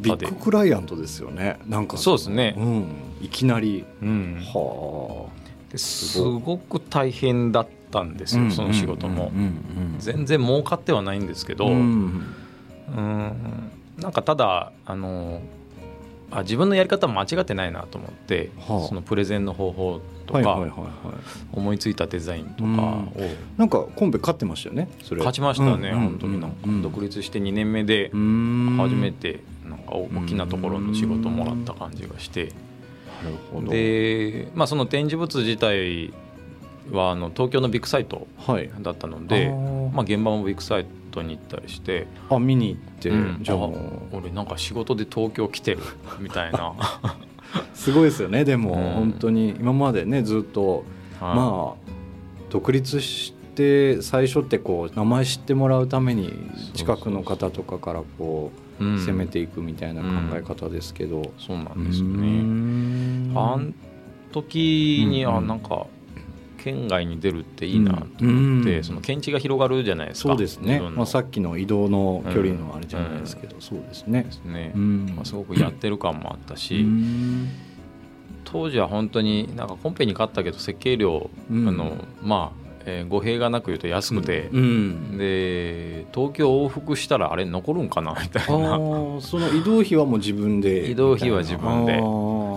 [0.00, 1.58] ビッグクライアントですよね。
[1.66, 1.96] なんか。
[1.96, 2.86] そうですね、うん、
[3.22, 5.44] いきなり、うん、はあ。
[5.76, 9.32] すごく大変だったんですよ、その仕事も、
[9.98, 12.22] 全然儲かってはないんですけど、うん。
[13.98, 15.42] なんかただあの
[16.30, 20.66] あ自分のやり方間違ってないなと思って、はあ、そのプレゼンの方法とか、
[21.52, 23.12] 思いついたデザインとかを。
[23.56, 25.18] なんかコンペ勝ってましたよねそれ。
[25.18, 26.40] 勝ちましたね、うん、本当に。
[26.40, 32.52] なんか独立して2年目で初めてなんか大きなところの仕事をもらった感じがして。
[33.22, 33.70] なるほど。
[33.70, 36.12] で、まあ、その展示物自体
[36.92, 38.26] はあの東京のビッグサイト
[38.80, 42.06] だったので、はい、まあ、現場もビッグサイトに行ったりして。
[42.30, 43.58] あ見に行って、うん、じゃあ
[44.12, 45.78] 俺なんか仕事で東京来てる
[46.18, 46.74] みたいな
[47.74, 49.50] すごいですよねでも、うん、本当に。
[49.58, 50.84] 今までねずっと、
[51.20, 51.84] まあ
[52.50, 56.32] 独立して最初ってこう名前知ってもらうために
[56.74, 63.34] 近くの方とかからこう攻めていくみたいな考え方ですけど、うん、そうなんですよね。
[63.36, 63.74] あん
[64.32, 65.86] 時に、あなんか
[66.64, 70.30] 県外に出るっていいなと思って、うん、その検知が広がるじゃないですか。
[70.30, 74.22] そうですね、まあ、さっきの移動の距離のあれじゃないですけど、うん、そうですね。
[74.22, 76.86] ですね、まあ、すごくやってる感もあったし、
[78.44, 88.78] 当時は本当になんかコンペに勝ったけど設計料、あのまあえー、語弊がなく言うと安くて、うん、で東京往復したらあれ残るんかなみたいな。
[89.20, 91.92] その移動費はもう自分で移動費は自分で。
[91.92, 91.98] だ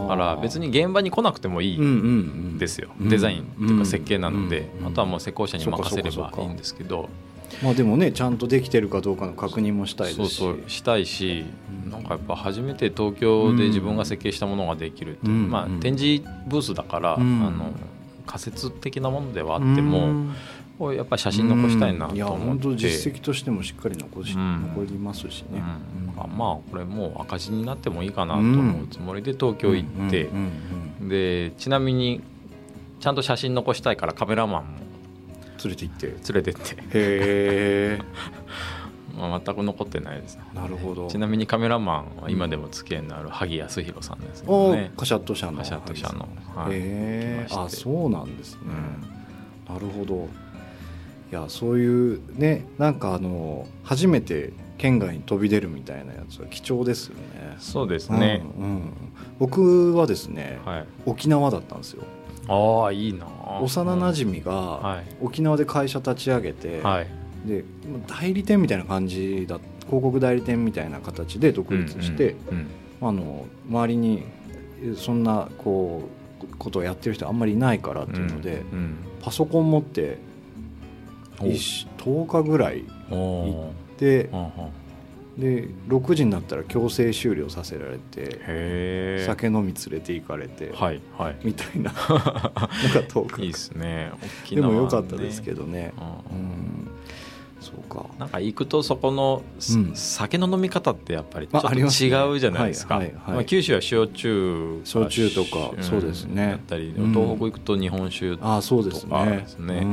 [0.08, 7.10] から別に現場に来なくてもいいんですよ、デザインっていうか設計なので、あとはもう施工者に任せればいいんですけど。
[7.64, 10.36] まあでもねちゃんとできてるかどうかの確認もしたいですし。
[10.36, 10.70] そうそう。
[10.70, 11.46] したいし、
[11.90, 17.72] なんかやっぱ初めて東京で自分が設計したものができるって、まあ展示ブースだから、あの
[18.26, 20.26] 仮説的なものではあっても
[20.78, 22.76] こやっぱり写真残したいなと思って。
[22.76, 25.62] 実績としてもしっかり残し、うん、残りますしね、
[26.16, 30.30] うん、まあこれもう赤字になってもいいかなと思うつもりで東京行って、
[31.02, 32.22] でちなみに
[33.00, 34.88] ちゃんと写真残したいからカメラマンも
[35.64, 36.08] 連れて行って。
[36.08, 36.76] 連れてって。
[36.76, 38.00] へえ
[39.18, 41.08] まあ、全く残ってないです、なるほど。
[41.08, 44.92] ちなみにカメラマンは今でも付き合いのある萩康弘さんですね。
[44.96, 48.62] カシャット社のカシャット社の、はい、へえあそうなんですね、
[49.70, 50.30] うん、なるほど
[51.32, 57.56] いやそういうねなんかあの初めて県外に飛び出るみたいなやつは貴重ですよね。
[57.60, 58.82] そうですね、うん、うん、
[59.40, 62.04] 僕はですね、はい、沖縄だったんですよ。
[62.48, 63.28] ああいいな。
[63.62, 67.08] 幼なじみが沖縄で会社立ち上げて、はい、
[67.46, 67.66] で
[68.08, 72.68] 代理店みたいな感じだ広告代理店みたいな形で独立して、うんうん
[73.02, 74.24] うん、あの周りに
[74.96, 76.10] そんなこ
[76.42, 80.20] うことをやってる人あんまりいないからっていうので、うんうん、パソコン持って
[81.40, 84.30] 10日ぐらい行って
[85.38, 91.94] で6時になったら強制終了させられて酒飲み連れて行かれて、はいはい、みたいな。
[92.10, 93.42] のが遠く。
[93.42, 94.12] いいですね。
[94.50, 95.94] でも良かったですけどね、
[96.32, 96.88] うん、うん
[97.60, 98.06] そうか。
[98.20, 99.44] なんか行くとそこの、
[99.76, 101.82] うん、酒の飲み方ってやっぱりちょっと違
[102.32, 106.52] うじゃないですか、まあ、九州は焼酎焼酎とか、そうですね。
[106.52, 109.38] だったり、東北行くと日本酒とかですね。
[109.38, 109.88] ですね、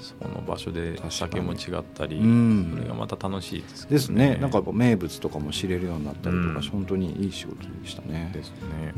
[0.00, 3.90] そこの場所で酒も違ったり、それがまた楽しいですね。
[3.90, 4.38] ですね。
[4.40, 8.30] なんか名物とかも知れるようになったりとか、本当にいい仕事でしたね。
[8.34, 8.94] ですね、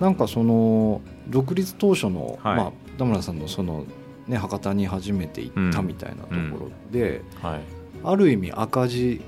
[0.00, 3.84] なんかその独立当初の、まあ田村さんのその
[4.28, 7.48] ね、博多に初めて行ったみたいなところで、うん。
[7.48, 7.60] はい、
[8.04, 9.22] ある意味赤字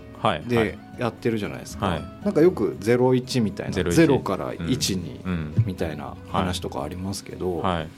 [0.48, 5.20] でやってるじゃないですか、はい、なんかよく01みたいな0から1に
[5.64, 7.88] みたいな話とかありますけど、はい、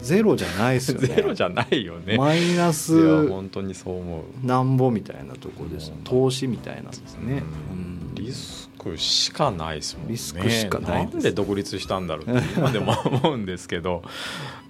[0.00, 1.08] ゼロじゃないですよね。
[1.14, 2.16] ゼロじゃないよね。
[2.16, 4.46] マイナス本当にそう思う。
[4.46, 10.12] なんぼみたいなところです投資みたいなんですね、うん、リスクしかないですもんね。
[10.12, 14.02] リスクしかないなんで独立したんだろうって今でも思うんですけど。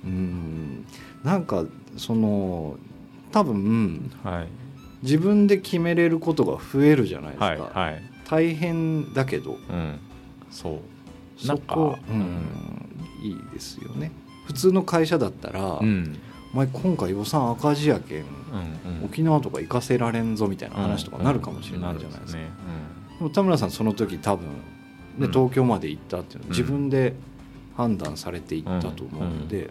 [0.05, 0.85] うん
[1.25, 1.65] なんか
[1.97, 2.77] その
[3.33, 4.49] 多分、はい、
[5.03, 9.99] 自分で決めれることが増えるじゃないですか、はいはい、大変だけど、うん、
[10.51, 10.79] そう。
[11.37, 12.47] そこ、うん、
[13.23, 14.13] いいですよね。
[14.47, 16.17] 普通の会社だったら、うん、
[16.53, 18.25] お前今回予算赤字やけん、う
[18.91, 22.43] んうん、沖縄とか行かせられんぞみたいな話とかなるかもしれないじゃないですか、
[23.19, 24.49] でも田村さんその時多分、
[25.19, 27.15] ね、東京まで行ったっていうのは自分で
[27.77, 29.71] 判断されていったと思うので、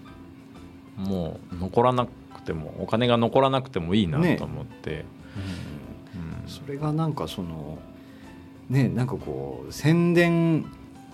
[0.97, 5.05] もう残らなくてもお金が残らなくてもいいなと思って、ね
[6.45, 7.79] うん、それがなんかその
[8.69, 10.65] ねなんかこう宣伝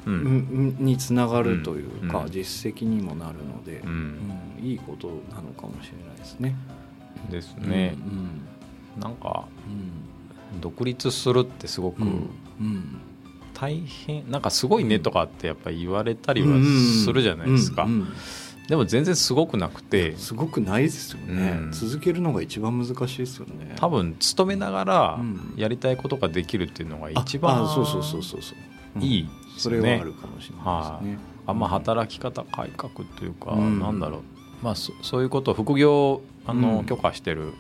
[0.06, 3.82] につながるというか、実績にもなるので、
[4.62, 6.56] いいことなのかもしれないですね。
[7.30, 7.96] ですね。
[8.98, 9.46] なんか、
[10.62, 12.02] 独立するってすごく、
[13.54, 16.48] 大変なんかすごいねとかってやっぱり言われたりは
[17.04, 17.88] するじゃないですか。
[18.70, 20.16] でも全然すごくなくて。
[20.16, 23.74] すごくないですよね、うん、続けるのが一番難しいですよね。
[23.78, 25.20] 多分勤めながら
[25.56, 28.54] やりたいことができるっていうのが一番、そうそうそうそうそ
[28.96, 29.04] う。
[29.04, 34.22] いい、ね、それはあるかもしれないですね、あんま働き方改革というか、うん、なんだろう。
[34.62, 37.54] まあそそういうことを副業あの、許可してる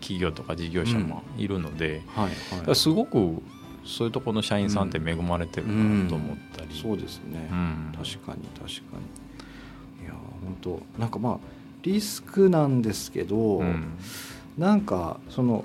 [0.00, 3.42] 企業とか事業者もいるので、はいはい、すごく
[3.84, 7.48] そういうところの社員さんって恵まれてるなと思ったり、そうですね、
[7.96, 9.21] 確かに確かに
[10.44, 11.38] 本当なんかまあ
[11.82, 13.98] リスクなんですけど、うん、
[14.56, 15.64] なんかその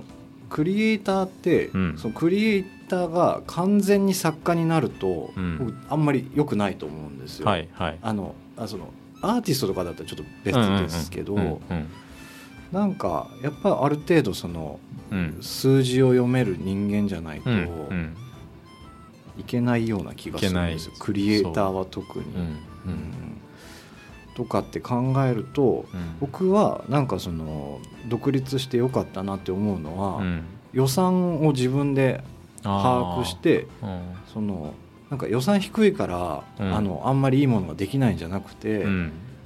[0.49, 7.47] クリエイターって、うん、そのクリエイターが完全に作家になると、うん、あんまり良くないと思うんですよ。
[7.47, 8.89] はいはい、あのあその
[9.21, 11.59] アーティストとかだったらちょっと別ですけど、
[12.71, 14.80] なんかやっぱりある程度その、
[15.41, 17.49] 数字を読める人間じゃないと、
[19.39, 20.93] いけないような気がするんですよ。
[20.99, 22.25] クリエイターは特に。
[22.86, 23.26] うん
[24.38, 32.23] とかって考えると、うん、僕はなんかその独立してよかったなって思うのは、うん、予算を自分で
[32.61, 34.75] 把握して、うん、その
[35.09, 38.85] なんか予算低いから、あのあんまりいいものができないんじゃなくて、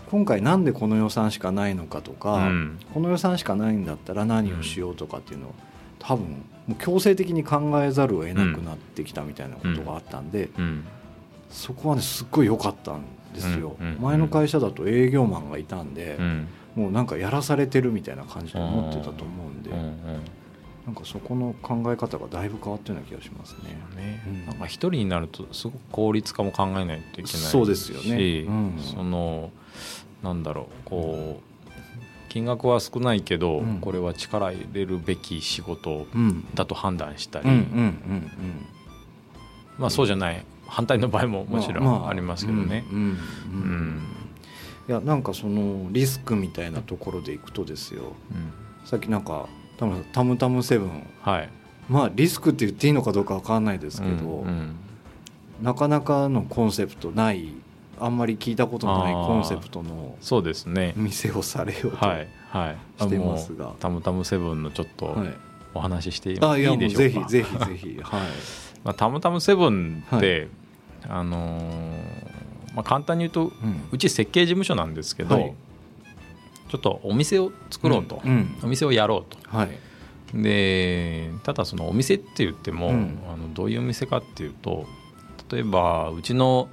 [0.10, 2.50] 今回なんでこの予算しかないのかとか、
[2.96, 5.56] この予算しかないんだったら何をしようとかっていうのを
[6.00, 6.26] 多分
[6.66, 10.50] もう強制的に考えざるを得なくなってきたみたいなことがあったんで、
[11.52, 13.02] そこはねすっごい良かったん
[13.34, 19.96] ですよ、うんうん、前の会社だと営業マンがいたんで、うん、もうなんかやらされてるみたいな感じで思ってたと思うんで、うんうん、
[20.86, 23.78] なんかそこの考え方がだいぶ変わったような気がしますね。
[23.96, 29.52] ねうん、なんか一人になるとすごく効率化も考えないといけないそうですよね、うん、その
[30.24, 31.52] なんだろうこう
[32.30, 36.08] 金額は少ないけど、これは力入れるべき仕事
[36.56, 37.50] だと判断したり。
[39.78, 42.86] まあそうじゃない反対の場合ももちろんありますけどね。
[44.88, 49.48] いやなんかそのリスクみたいなところでいくとですよ、うん、さっきなんか
[49.78, 49.86] タ
[50.24, 51.50] ムタムセブン、はい、
[51.88, 54.76] まあリスクって言っていいのかどうか分かんないですけど、うんうん、
[55.62, 57.50] なかなかのコンセプトない
[58.00, 60.94] あんまり聞いたことないコンセプトのそうですね。
[60.96, 65.16] 店をされようとしてますが、タムタムセブンのちょっと
[65.74, 68.00] お話ししていいでしょうか、はい、あいやぜひぜひぜひ。
[68.02, 68.22] はい。
[68.84, 70.48] まあ、タムタムセブンって、はい
[71.08, 75.54] あのー、まあ、簡単に言うと、うん、うち設計事務所なんですけど、はい、
[76.70, 78.32] ちょっとお店を作ろうと、うん。
[78.32, 79.70] うん、お店をやろうと、はい、
[80.34, 82.94] でただそのお店って言っても、あ
[83.36, 84.86] のどういうお店かっていうと
[85.52, 86.70] 例えばうちの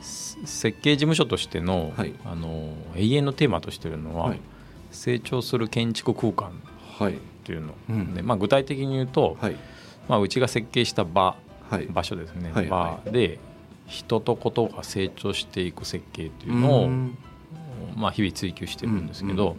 [0.00, 4.40] 設計事務所としてのはい、あの永遠のテーマとしてるのは、はい、
[4.90, 7.12] 成長する建築空間っ
[7.44, 9.36] ていうの、はい、でまあ、具体的に言うと、
[10.08, 11.36] まあ、うちが設計した場、
[11.70, 12.66] はい、場所ですね、はい。
[12.66, 13.38] 場で
[13.86, 16.88] 人とことが成長していく設計というのを、
[17.96, 19.56] まあ、日々追求してるんですけど、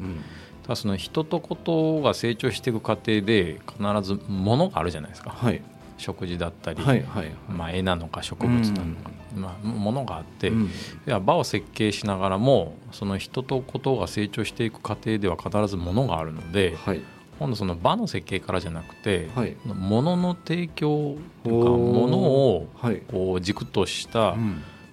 [0.63, 5.61] ただその人とことが成長していく過程で必ずものがあるじゃないですか、はい、
[5.97, 10.69] 食事だったり、はいはい、まあ、絵なのか植物なのか、うん、まあ、ものがあって、うん、
[11.25, 17.01] 場を設計しながらもその人とことが成長していく過程では必ずものがあるので、はい、
[17.39, 22.67] 今度その場の設計からじゃなくて、はい、物の提供とか物を
[23.11, 24.35] こう軸とした、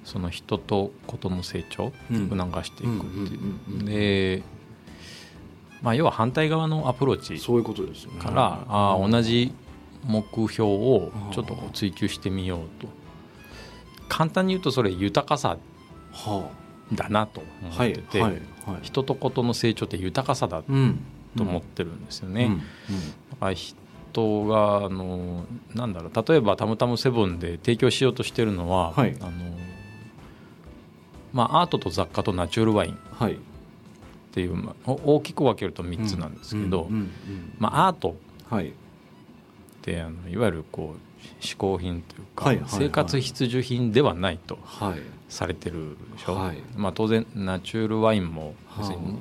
[0.04, 3.84] その人とことの成長を促していくっていう。
[3.84, 4.42] で
[5.82, 9.54] まあ、要は反対側のアプローチそういうことですから、あ同じ
[10.02, 12.88] 目標をちょっと追求してみようと。
[14.08, 15.58] 簡単に言うとそれ豊かさ
[16.92, 18.22] だなと思ってて、
[18.82, 20.62] 人とことの成長って豊かさだ
[21.36, 22.50] と思ってるんですよね。
[23.54, 29.30] 人があのなんだろう例えば「たむたむセブン」で提供しようとしてるのは、はい、あの
[31.32, 32.96] まあ、アートと雑貨とナチュラルワインっ
[34.30, 36.88] ていう、まあ、大きく分けると3つなんですけど、
[37.58, 38.14] まあ、アート
[38.56, 38.62] っ
[39.82, 44.58] てあのいわゆるこう嗜好品というか、生活必需品ではないと
[45.28, 48.54] されてるでしょ、はい、まあ、当然ナチュールワインも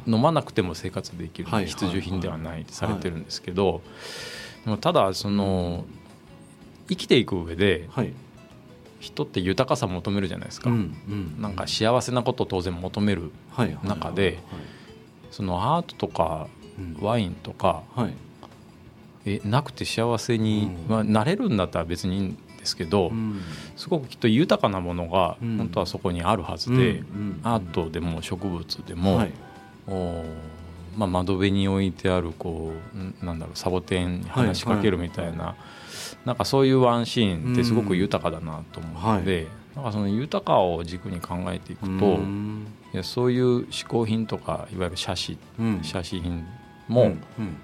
[0.06, 3.82] 飲まなくても生活できる必需品ではないとされてるんですけど、
[4.82, 5.86] ただその
[6.90, 7.90] 生きていく上で、
[9.00, 10.70] 人って豊かさ求めるじゃないですか、
[11.40, 13.32] なんか幸せなことを当然求める
[13.84, 14.40] 中で
[15.32, 16.48] そのアートとか
[17.00, 17.84] ワインとか、
[19.26, 23.12] えなくて幸せに、まあ、なれるんだったら別にですけど、
[23.76, 27.04] すごくきっと豊かなものが本当はそこにあるはずで、
[27.44, 29.32] アートでも植物でも、はい、
[29.88, 30.24] お
[30.96, 32.72] まあ、窓辺に置いてあるこ
[33.22, 35.56] うなんだろうサボテンに話しかけるみたいな、
[36.24, 42.20] なんかそういうワンシーンってすごく豊かだなと思うので、なんかその豊かを軸に考えていくと、
[42.94, 45.38] いやそういう嗜好品とかいわゆる写真、
[45.82, 46.46] 写真品
[46.88, 47.14] も、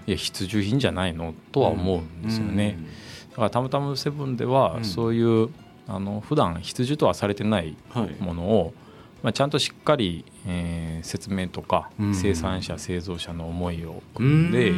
[0.07, 2.77] いや必需品じゃないのとは思うんですよね。
[2.77, 2.85] だ
[3.39, 5.49] からたむたむセブンではそういう、
[5.87, 7.75] あの普段必需とはされてない
[8.19, 8.73] ものを、
[9.23, 14.73] まあ、ちゃんとしっかり、えー、説明とか、生産者製造者の思いを組んで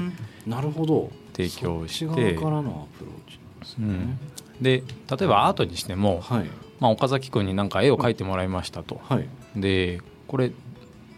[0.47, 1.12] なるほど。
[1.34, 4.18] 提供してからのアプローチですね、
[4.59, 6.45] で例えばアートにしても、はい。
[6.82, 10.51] まあ、岡崎君に何か絵を描いてもらいましたと、はい、でこれ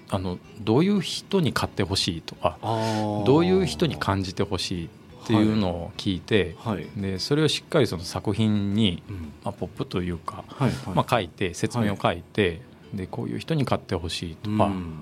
[0.10, 2.58] あのどういう人に買ってほしいとか
[3.26, 4.89] どういう人に感じてほしいっ
[5.26, 12.61] ていうのを聞いて、はい、でそれをしっかりその作品に、うん、まあ、ポップというか、はいはい、まあ、書いて説明を書いて、
[12.93, 14.93] でこういう人に買ってほしいとか、うん、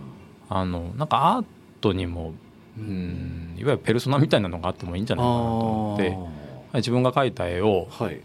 [0.50, 1.46] あのなんかアー
[1.82, 2.34] トにも、
[2.78, 6.42] うん、いわゆるペルソナみたいなのがあってもいいんじゃないかなと思って。
[6.74, 8.22] 自分が描いた絵を、はい、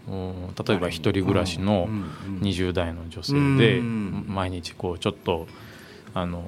[0.67, 1.89] 例えば一人暮らしの
[2.39, 5.47] 20代の女性で毎日こうちょっと
[6.13, 6.43] あの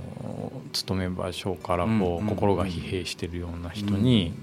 [0.71, 4.33] 勤め場所からこう、心が疲弊してるような人に、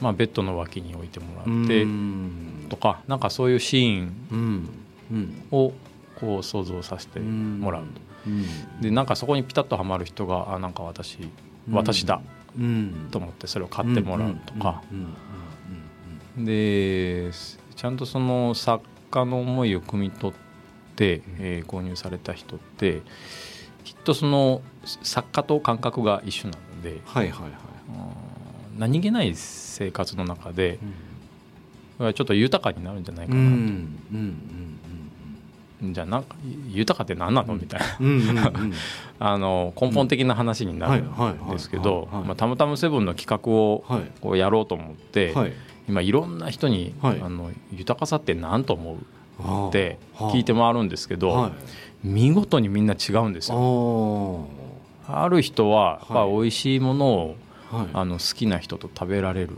[0.00, 1.86] まあ、ベッドの脇に置いてもらって
[2.68, 4.02] とかなんかそういうシー
[4.34, 4.68] ン
[5.50, 5.72] を
[6.18, 8.10] こう想像させてもらうと。
[8.82, 11.18] でなんかそこにピタッとはまる人があなんか私
[11.70, 12.20] 私だ
[13.10, 14.82] と思ってそれを買ってもらうとか。
[16.36, 17.30] で
[17.76, 23.02] ちゃんとその作家の思いを汲み取って、えー、購入された人って
[23.84, 27.52] きっとその作家と感覚が一緒なので、はいはいはい、
[28.80, 30.78] 何気ない生活の中で、
[31.98, 33.40] うん、ちょっと豊かになるんじゃないかな。
[33.40, 33.46] と。
[33.46, 33.98] うん。
[35.82, 35.92] うん。
[35.92, 36.22] じゃあなん。
[36.24, 36.34] か
[36.68, 37.80] 豊かって何なのみたい
[38.34, 38.52] な
[39.18, 41.50] あの根本的な話になるん。
[41.50, 43.84] ですけどたむたむセブンの企画を
[44.22, 45.52] こうやろうと思って、はい、
[45.86, 46.38] 今いろん。
[46.38, 50.88] な人に、はい、あの豊かさって何と思うって聞いて回るん。
[50.88, 51.52] ですけど、はい、
[52.02, 52.86] 見事にみん。
[52.86, 53.34] な違うん。
[53.34, 54.48] ですよ。
[55.06, 57.36] ある人はやっぱ美味しいものを、
[57.70, 59.56] はい、あの好きな人と食べられる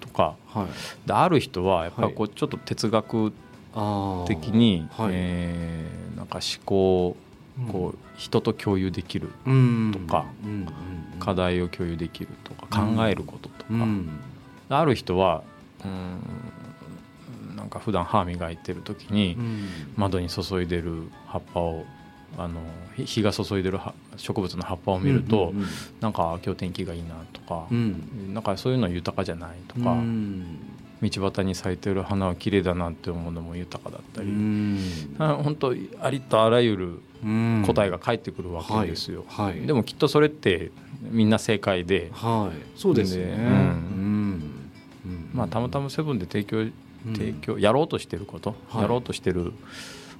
[0.00, 0.68] とか、は
[1.04, 3.32] い、である人はやっぱこうちょっと哲学
[4.28, 7.16] 的に、はい、えー、なんか思考
[7.70, 9.28] こう人と共有できる
[9.92, 10.24] とか、
[11.18, 13.72] 課題を共有できるとか考えることとか、
[14.70, 15.42] ある人は
[15.84, 19.36] うんなんか普段歯磨いてる時に
[19.96, 21.84] 窓に注いでる葉っぱを
[22.38, 22.60] あの
[22.96, 23.78] 日が注いでる
[24.16, 25.68] 植物の葉っぱを見ると、うんうんうん、
[26.00, 30.58] なんか今日天気がいいなとか、うん、なんかそういうのは豊かじゃないとか、うん、
[31.02, 34.78] 道端に咲いてる花は綺麗だなって思うのも豊かだったり、うん、
[35.18, 37.00] 本当ありとあらゆる
[37.66, 40.70] 答えが返ってくるわけですよ、はいはい、でもきっとそれって
[41.02, 44.50] みんな正解で、はい、そうですね、うん。
[45.32, 46.66] まあたまたまセブンで提供
[47.14, 49.52] 提供やろうとしてること、やろうとしてる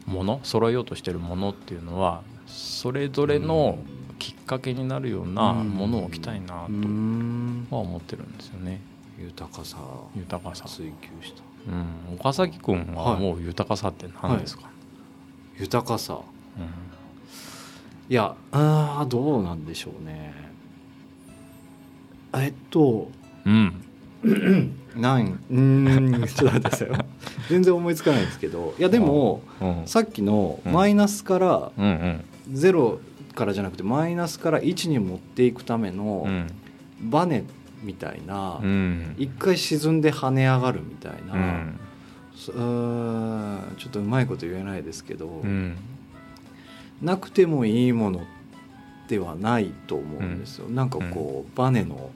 [0.06, 3.78] もの揃えようとしてるものっていうのはそれぞれの
[4.18, 8.80] きっかけになるようなものを置きたいなとは思ってるんですよね。
[9.18, 9.78] 豊かさ。
[10.14, 10.64] 豊かさ。
[10.66, 14.70] 追求した、うん、岡崎君はもう豊かさって何ですか、は
[15.58, 16.20] い、豊かさ、
[16.58, 16.64] うん、
[18.10, 20.34] いやあどうなんでしょうね。
[22.34, 23.10] えっと
[23.44, 23.84] うん
[24.96, 26.88] なんうんちょっと待ってください
[27.48, 28.74] 全然思いつかないですけど。
[28.78, 31.72] いやでも、うん、さっきのマイナスから
[32.50, 32.98] 0
[33.34, 36.26] からじゃなくてマイナスから1に持っていくための
[37.00, 37.44] バネ
[37.82, 41.78] みたいな、うん、一回沈んで跳ね上がるみたいな、うん、
[42.38, 45.76] ちょっとうまいこと言えないですけど、うん、
[47.00, 48.26] なくてもいいもの
[49.08, 50.68] ではないと思うんですよ。
[50.68, 52.10] なんかこうバネの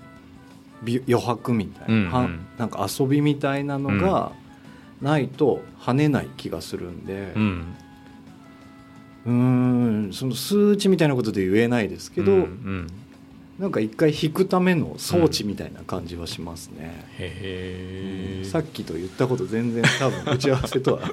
[0.83, 4.33] 余白みたいな、うんうん、なんか遊びみたいなのが
[5.01, 7.77] ないと跳ねない気がするんで、うん、
[9.27, 12.87] うんその数値みたいなことで言えないですけど、うんうん、
[13.59, 17.07] なんか一回引くための装置みたいな感じはしますね、
[18.43, 21.11] うん、さっきと言ったこと全然多分打ち合わせとは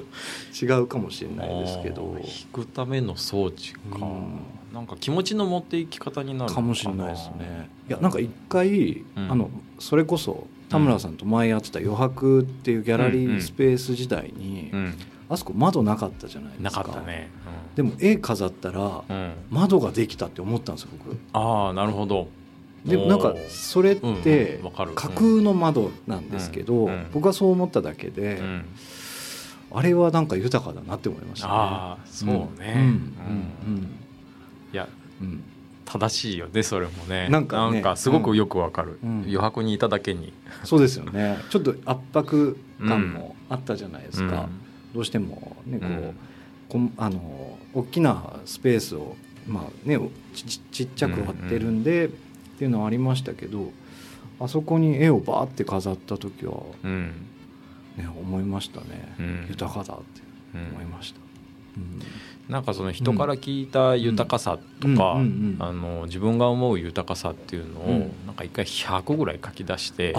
[0.61, 2.17] 違うかもしれないですけど。
[2.21, 4.39] 引くための装置か、うん、
[4.73, 7.69] なんか気持ちの持っていき方になるかもしれないですね。
[7.87, 14.71] いやなんか一回、うん、あのそれこそ田村さんと前やってた余白っていうギャラリースペース時代に、
[15.33, 16.81] あそこ窓なかったじゃないですか。
[16.81, 17.29] なかったね、
[17.75, 19.03] でも絵飾ったら
[19.49, 21.17] 窓ができたって思ったんですよ僕。
[21.33, 22.27] ああなるほど。
[22.85, 24.59] でもなんかそれって
[24.95, 28.41] 架空の窓なんですけど僕はそう思っただけで
[29.71, 31.53] あれはなんか豊かだなって思いましたね。
[31.55, 32.93] ああそうね。
[34.73, 34.89] いや
[35.85, 37.29] 正しいよねそれもね。
[37.29, 38.99] なんかなんかすごくよくわかる。
[39.01, 40.33] 余白にいただけに。
[40.63, 41.37] そうですよね。
[41.49, 44.49] ちょっと圧迫感もあったじゃないですか
[44.93, 45.79] どうしてもね
[46.69, 49.15] こうあの大きなスペースを、
[49.47, 49.99] まあね、
[50.33, 52.09] ちちっちゃく割ってるんで、っ
[52.57, 53.71] ていうのはありましたけど
[54.39, 59.15] あそこに絵をバーって飾った時は、ね、思いましたね、
[59.49, 60.21] 豊かだって
[60.53, 61.19] 思いました。
[62.49, 65.17] なんかその人から聞いた豊かさとか
[66.05, 67.87] 自分が思う豊かさっていうのを
[68.27, 70.13] なんか一回100ぐらい書き出して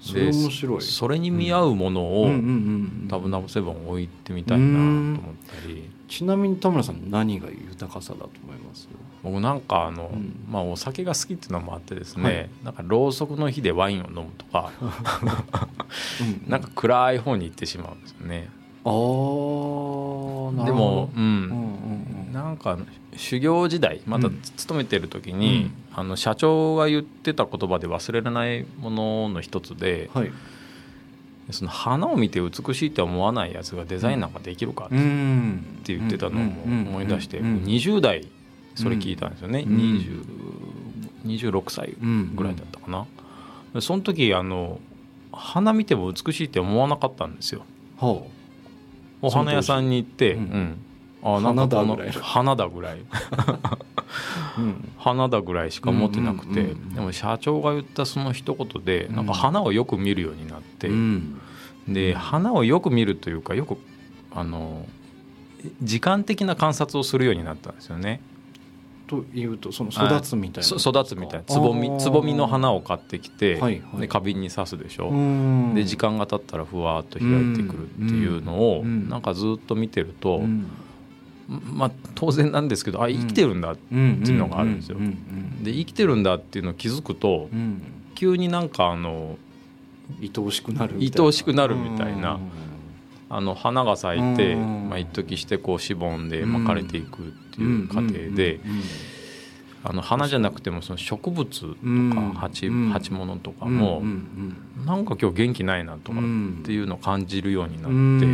[0.00, 0.82] それ面白い。
[0.82, 2.26] それに見合うものを
[3.08, 5.90] 多分ナブセブン置いてみたいなと思ったり。
[6.08, 8.88] ちなみに田村さん何が豊かさだと思います？
[9.22, 14.72] 僕なんかあの、うん、まあ、お酒が好きっていうのもあってですね、はい、なんかろうそくの火でワインを飲むとか。
[16.20, 18.48] うん、なんか暗い方に行ってしまうんですよね。
[18.82, 18.90] あで
[20.72, 22.78] も、うん、うんうんうん、なんか
[23.14, 30.32] 修行時代また勤めてる時に、うん、あの社長が言ってた言葉で忘れられないものの一つで、はい、
[31.50, 34.94] その花を見て美しいって思わないやつがデザインなんかできるかって
[35.94, 38.26] 言ってたのを思い出して20代
[38.76, 41.94] それ聞いたんですよね、うん、26歳
[42.34, 43.06] ぐらいだったかな、
[43.74, 44.80] うん、その時あの
[45.32, 47.62] 花見ても美しいって思わなかったんですよ、
[47.98, 48.30] はあ、
[49.20, 50.78] お花屋さんに行って、うん、
[51.22, 53.04] あなんかこの花だぐらい。
[54.98, 55.70] 花だぐらい。
[55.72, 60.90] しか持ってなくて、でも社長が言ったその一言でなんか花をよく見るようになって、
[61.88, 63.76] で花をよく見るというかよく
[64.32, 64.86] あの
[65.82, 68.20] 時間的な観察をするようになったんですよね。
[69.06, 70.76] というとその育つみたいな。
[70.76, 71.44] 育つみたいな。
[71.44, 75.10] つぼみつぼみの花を買ってきて、はいはい、で花瓶に刺すでしょ。
[75.74, 80.42] で時間が経ったらふわっと開いてくるっていうのをなんかずっと見てると、
[81.50, 84.98] まあ当然なんですけどあ生きてるんだっていうのがあるんですよ。
[85.62, 87.48] で生きてるんだっていうのを気づくと、
[88.14, 89.36] 急になんかあの
[90.20, 92.38] 愛おしくなる愛おしくなるみたいな。
[93.32, 98.58] あの花が咲いて、まあ、一時してこうしぼんで巻かれていくっていう過程で
[99.82, 101.66] あの花じゃなくてもその植物と
[102.14, 104.02] か鉢鉢物とかも
[104.84, 106.22] なんか今日元気ないなとかっ
[106.64, 108.26] ていうのを感じるようになって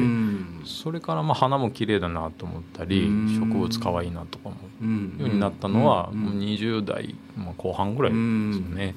[0.67, 3.07] それからまあ花も綺麗だなと思ったり
[3.39, 7.15] 植物かわいいなとかもようになったのはもう20代
[7.57, 8.95] 後半ぐらいですよね。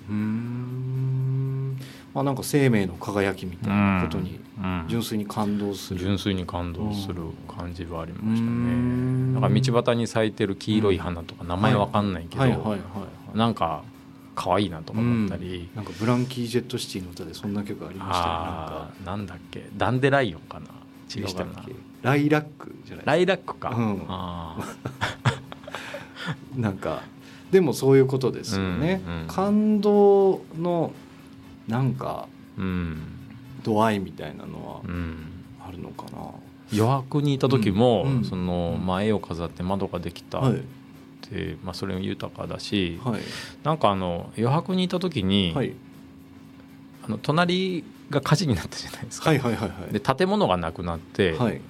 [2.19, 4.41] まあ、なんか生命の輝きみたいなことに
[4.89, 9.39] 純粋に感動する、純粋に感動する感じはありましたね。
[9.39, 12.43] なんか道端に咲いてる黄色い花とか名前わかんないけど
[13.33, 13.83] なんか
[14.35, 19.69] 可愛いなとか思ったり、なんかブランキー・ジェット・シティの歌でそんな曲ありましたねなんだっけ？
[19.77, 20.65] ダンデライオンかな？
[21.15, 21.63] 違うかな
[22.01, 23.81] ライラックじゃないライラックか、う
[26.57, 27.01] ん、 なんか。
[27.49, 30.91] でもそういうことですよね、うんうん、感動の
[31.69, 32.97] なんか、うん、
[33.63, 34.81] 度合いみたいなのは
[35.65, 36.31] あるのかな、
[36.73, 40.53] 余白にいた時も、うん、その前を飾って窓ができたっ
[41.21, 43.21] て、まあ、それも豊かだし、はい、
[43.63, 45.73] なんかあの余白にいた時に、はい、
[47.05, 51.61] あの隣が火事になったじゃないですか、はいはいはいはい、で建物がなくなって、はい、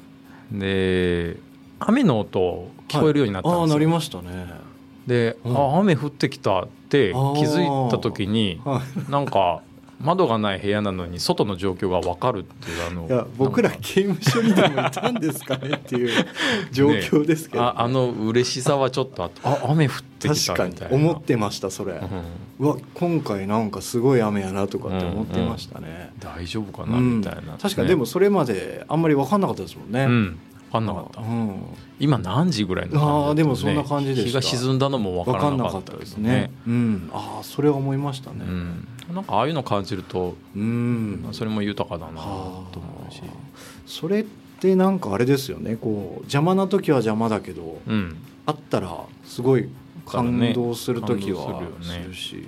[0.52, 1.38] で
[1.80, 4.70] 雨の音聞こえるようになったんですよ、はい、あなりましたね。
[5.08, 9.62] で、うん、あ雨降ってきたって気づいた時に、はい、なんか
[10.02, 16.26] 窓がない部屋なのに外の状況が分かるっていうあのいや僕ら刑務所にでもいたんですかねっていう
[16.72, 20.96] 状況ですけど、ね、ああの嬉しさはちょっとああ雨降ってきたみたいな。
[20.96, 26.30] 思ってましたそれ、うん、うわ今回なんかすごい雨やなとかって思ってましたね、うん。
[26.30, 30.40] うん、大丈夫かなみたいな、ね、確かにでもそれまであんまり分かんなかったですもんね、うん。
[30.70, 31.62] 分かんなかった、うん、
[32.00, 36.52] 今何時ぐらいの感あでもそんな感じで日が沈んだのも分からなかったですね。
[36.68, 39.22] うん、ああそれは思いましたね、うん、な。
[39.22, 43.22] んかああいうの感じると、うん、それも豊かだなと思うし。
[43.86, 44.26] それっ
[44.60, 45.76] てなんかあれですよね。
[45.76, 48.96] こう邪魔な時は邪魔だけど、うん、あったら
[49.26, 49.70] すごい
[50.06, 52.44] 感動する時はするし、ね、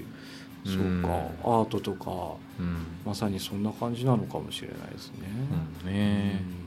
[0.65, 1.09] そうか、
[1.43, 2.11] アートとか、
[2.59, 5.27] うん、まさにそんな感じなのかもしれないですね。
[5.83, 6.61] うんね。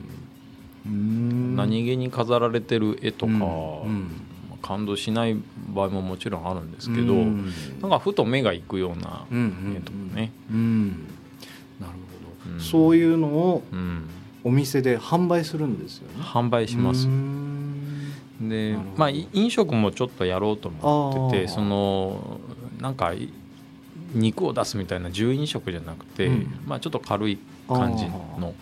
[1.55, 3.31] 何気に飾られてる絵とか、
[4.65, 5.37] 感動しない
[5.69, 10.31] 場合ももちろんあるんですけど、うん、なんかふと目がいくような絵とかね。
[11.79, 11.93] なる
[12.49, 13.63] ほど、そういうのを
[14.43, 16.23] お店で販売するんですよね。
[16.23, 17.07] 販売します。
[18.41, 22.39] でまあ飲食もちょっとやろうと思っててその
[22.81, 23.13] なんか
[24.13, 27.37] 肉を出すみたいな重飲食じゃなくて、うん、まあ、ちょっと軽い
[27.67, 28.55] 感じの。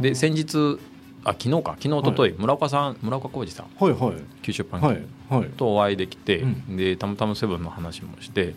[0.00, 0.78] で先日
[1.24, 1.76] あ昨日か。
[1.80, 8.54] 昨日一昨日、はい、村岡さん村岡浩二さん、はいはい、九州パンケーキとお会いできて、はい、でたまたまセブンの話もして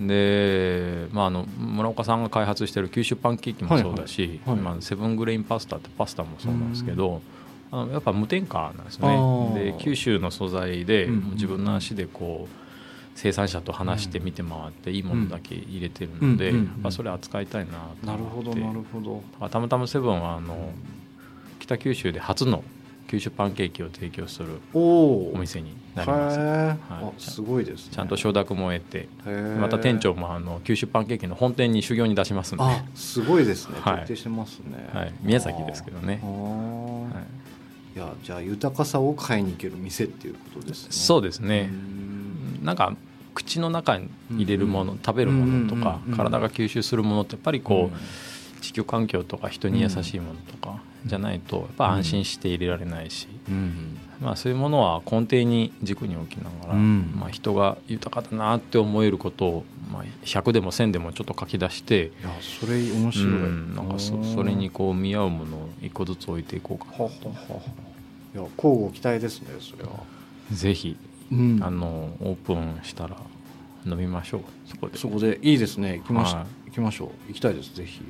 [0.00, 7.22] で、まあ、あの村岡さんが開発してる九州パンケーキもそうだし、はいはい、まあ、セブングレインパスタってパスタもそうなんですけど、
[7.70, 9.54] あのやっぱ無添加なんですね。
[9.54, 12.56] で九州の素材で自分の足でこう
[13.14, 19.22] 生産者と話して見て回っていいものだけ入れてるので、まあ、それ扱いたいなとなるほどなるほど。
[19.48, 20.72] たまたまセブンはあの
[21.64, 22.62] 北九州で初の
[23.08, 29.08] 九州パンケーキを提供するお店になります、はい、すごいです、ね、ちゃんと承諾も得て
[29.58, 32.64] また店長もあの九州パンケーキの本店に修行に出しますんで。
[32.94, 33.76] すごいですね。
[33.76, 37.22] 徹底してますね、はい、宮崎ですけどね、は
[37.94, 40.88] い、いやじゃあ豊かさを買いに行ける店っていうことですね。
[40.90, 41.70] そうですね。
[42.62, 42.94] なんか
[43.34, 47.96] 口の中に入れるもの、うん、食べるものとか、うん、体が吸収するものってやっぱりこう、
[48.64, 53.28] 地球環境とか人に優しいものとか、じゃないとやっぱ安心して入れられないし、
[54.20, 66.86] まあ、そういうものは根底に軸に置きながら、まあ、人が豊かだなって思えることを、まあ、100でも1000でもちょっと書き出していやそれ面白い、うん、なんかそそれにこう見合うものを一個ずつ置いていこうか。
[66.92, 67.04] なと。
[67.06, 69.90] いや交互期待ですねそれは。
[70.50, 70.96] ぜひ、
[71.30, 73.16] うん、あのオープンしたら
[73.84, 74.40] 飲みましょう。
[74.66, 74.96] そこで。
[74.96, 75.38] そこで。
[75.42, 75.98] いいですね。
[75.98, 77.08] 行きまし、行きましょう。
[77.28, 78.00] 行きたいですぜひ。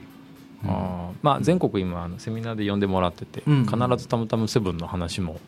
[0.66, 5.40] あまあ、全国今あのセミナーで呼んでもらってて、うん、必ずたむたむセブンの話も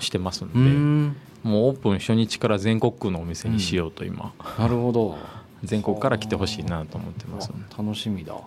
[0.00, 1.16] してますんで、ん。
[1.42, 5.18] もうオープン初日から全国区のお店にしようと今、うん、なるほど。
[5.62, 7.50] 全国から来てほしいなと思ってます。
[7.76, 8.42] 楽しみだ、はい、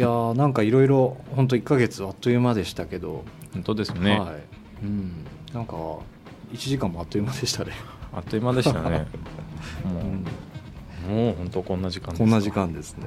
[0.00, 3.24] いやーなんかいろいろ本当1か月あっという間でしたけど。
[3.52, 4.84] 本当ですね、はい。
[4.84, 7.72] うん、なんか1時間もあっという間でしたね。
[8.12, 9.06] あっという間でしたね。
[9.84, 10.24] もう、うん
[11.08, 13.06] もう本当こんな時間こんな時間ですね。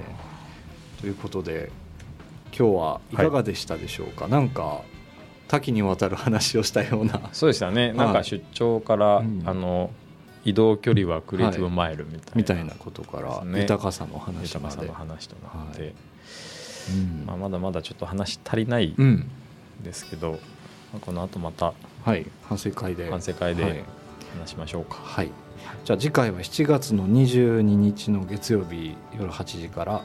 [0.99, 1.72] ということで
[2.58, 3.16] 今日はい。
[3.16, 4.82] かがでしたでしょうか、はい、なんか
[5.47, 7.30] 多岐にわたる話をしたような。
[7.32, 7.93] そうでしたね。
[7.93, 9.91] なんか出張から、うん、あの
[10.43, 14.43] 移動距離はクリエイティブマイルみたいな、はい、みたいなことから、ね、豊かさの話まで。
[14.43, 15.93] 豊かさの話となって、はい。
[16.91, 17.24] うん。
[17.28, 19.30] まあ、まだまだちょっと話足りないん。
[19.84, 20.39] ですけど、
[20.93, 21.74] うん、この後また、
[22.04, 23.10] はい、反省会で。
[23.10, 23.84] 反省会で
[24.39, 24.95] 話しましょうか。
[25.04, 25.32] はい
[25.84, 30.01] じゃあ次回は7月の22日の月曜日夜8時から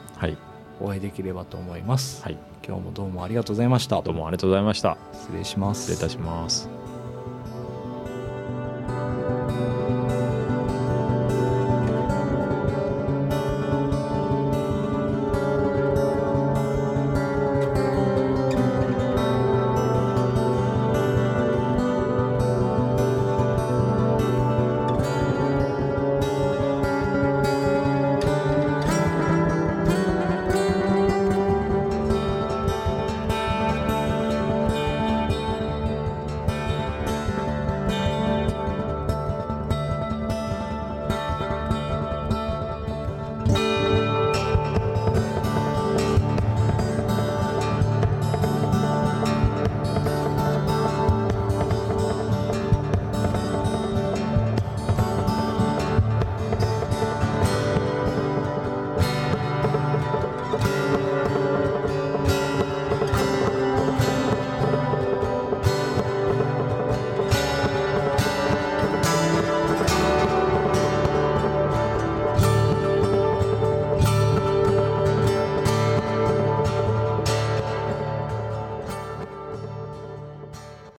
[0.79, 4.01] お会いできればと思います、はい、今日もどうもありがとうございました。
[4.01, 4.97] どうもありがとうございました。
[5.13, 5.91] 失礼します。
[5.91, 6.76] 失礼いたします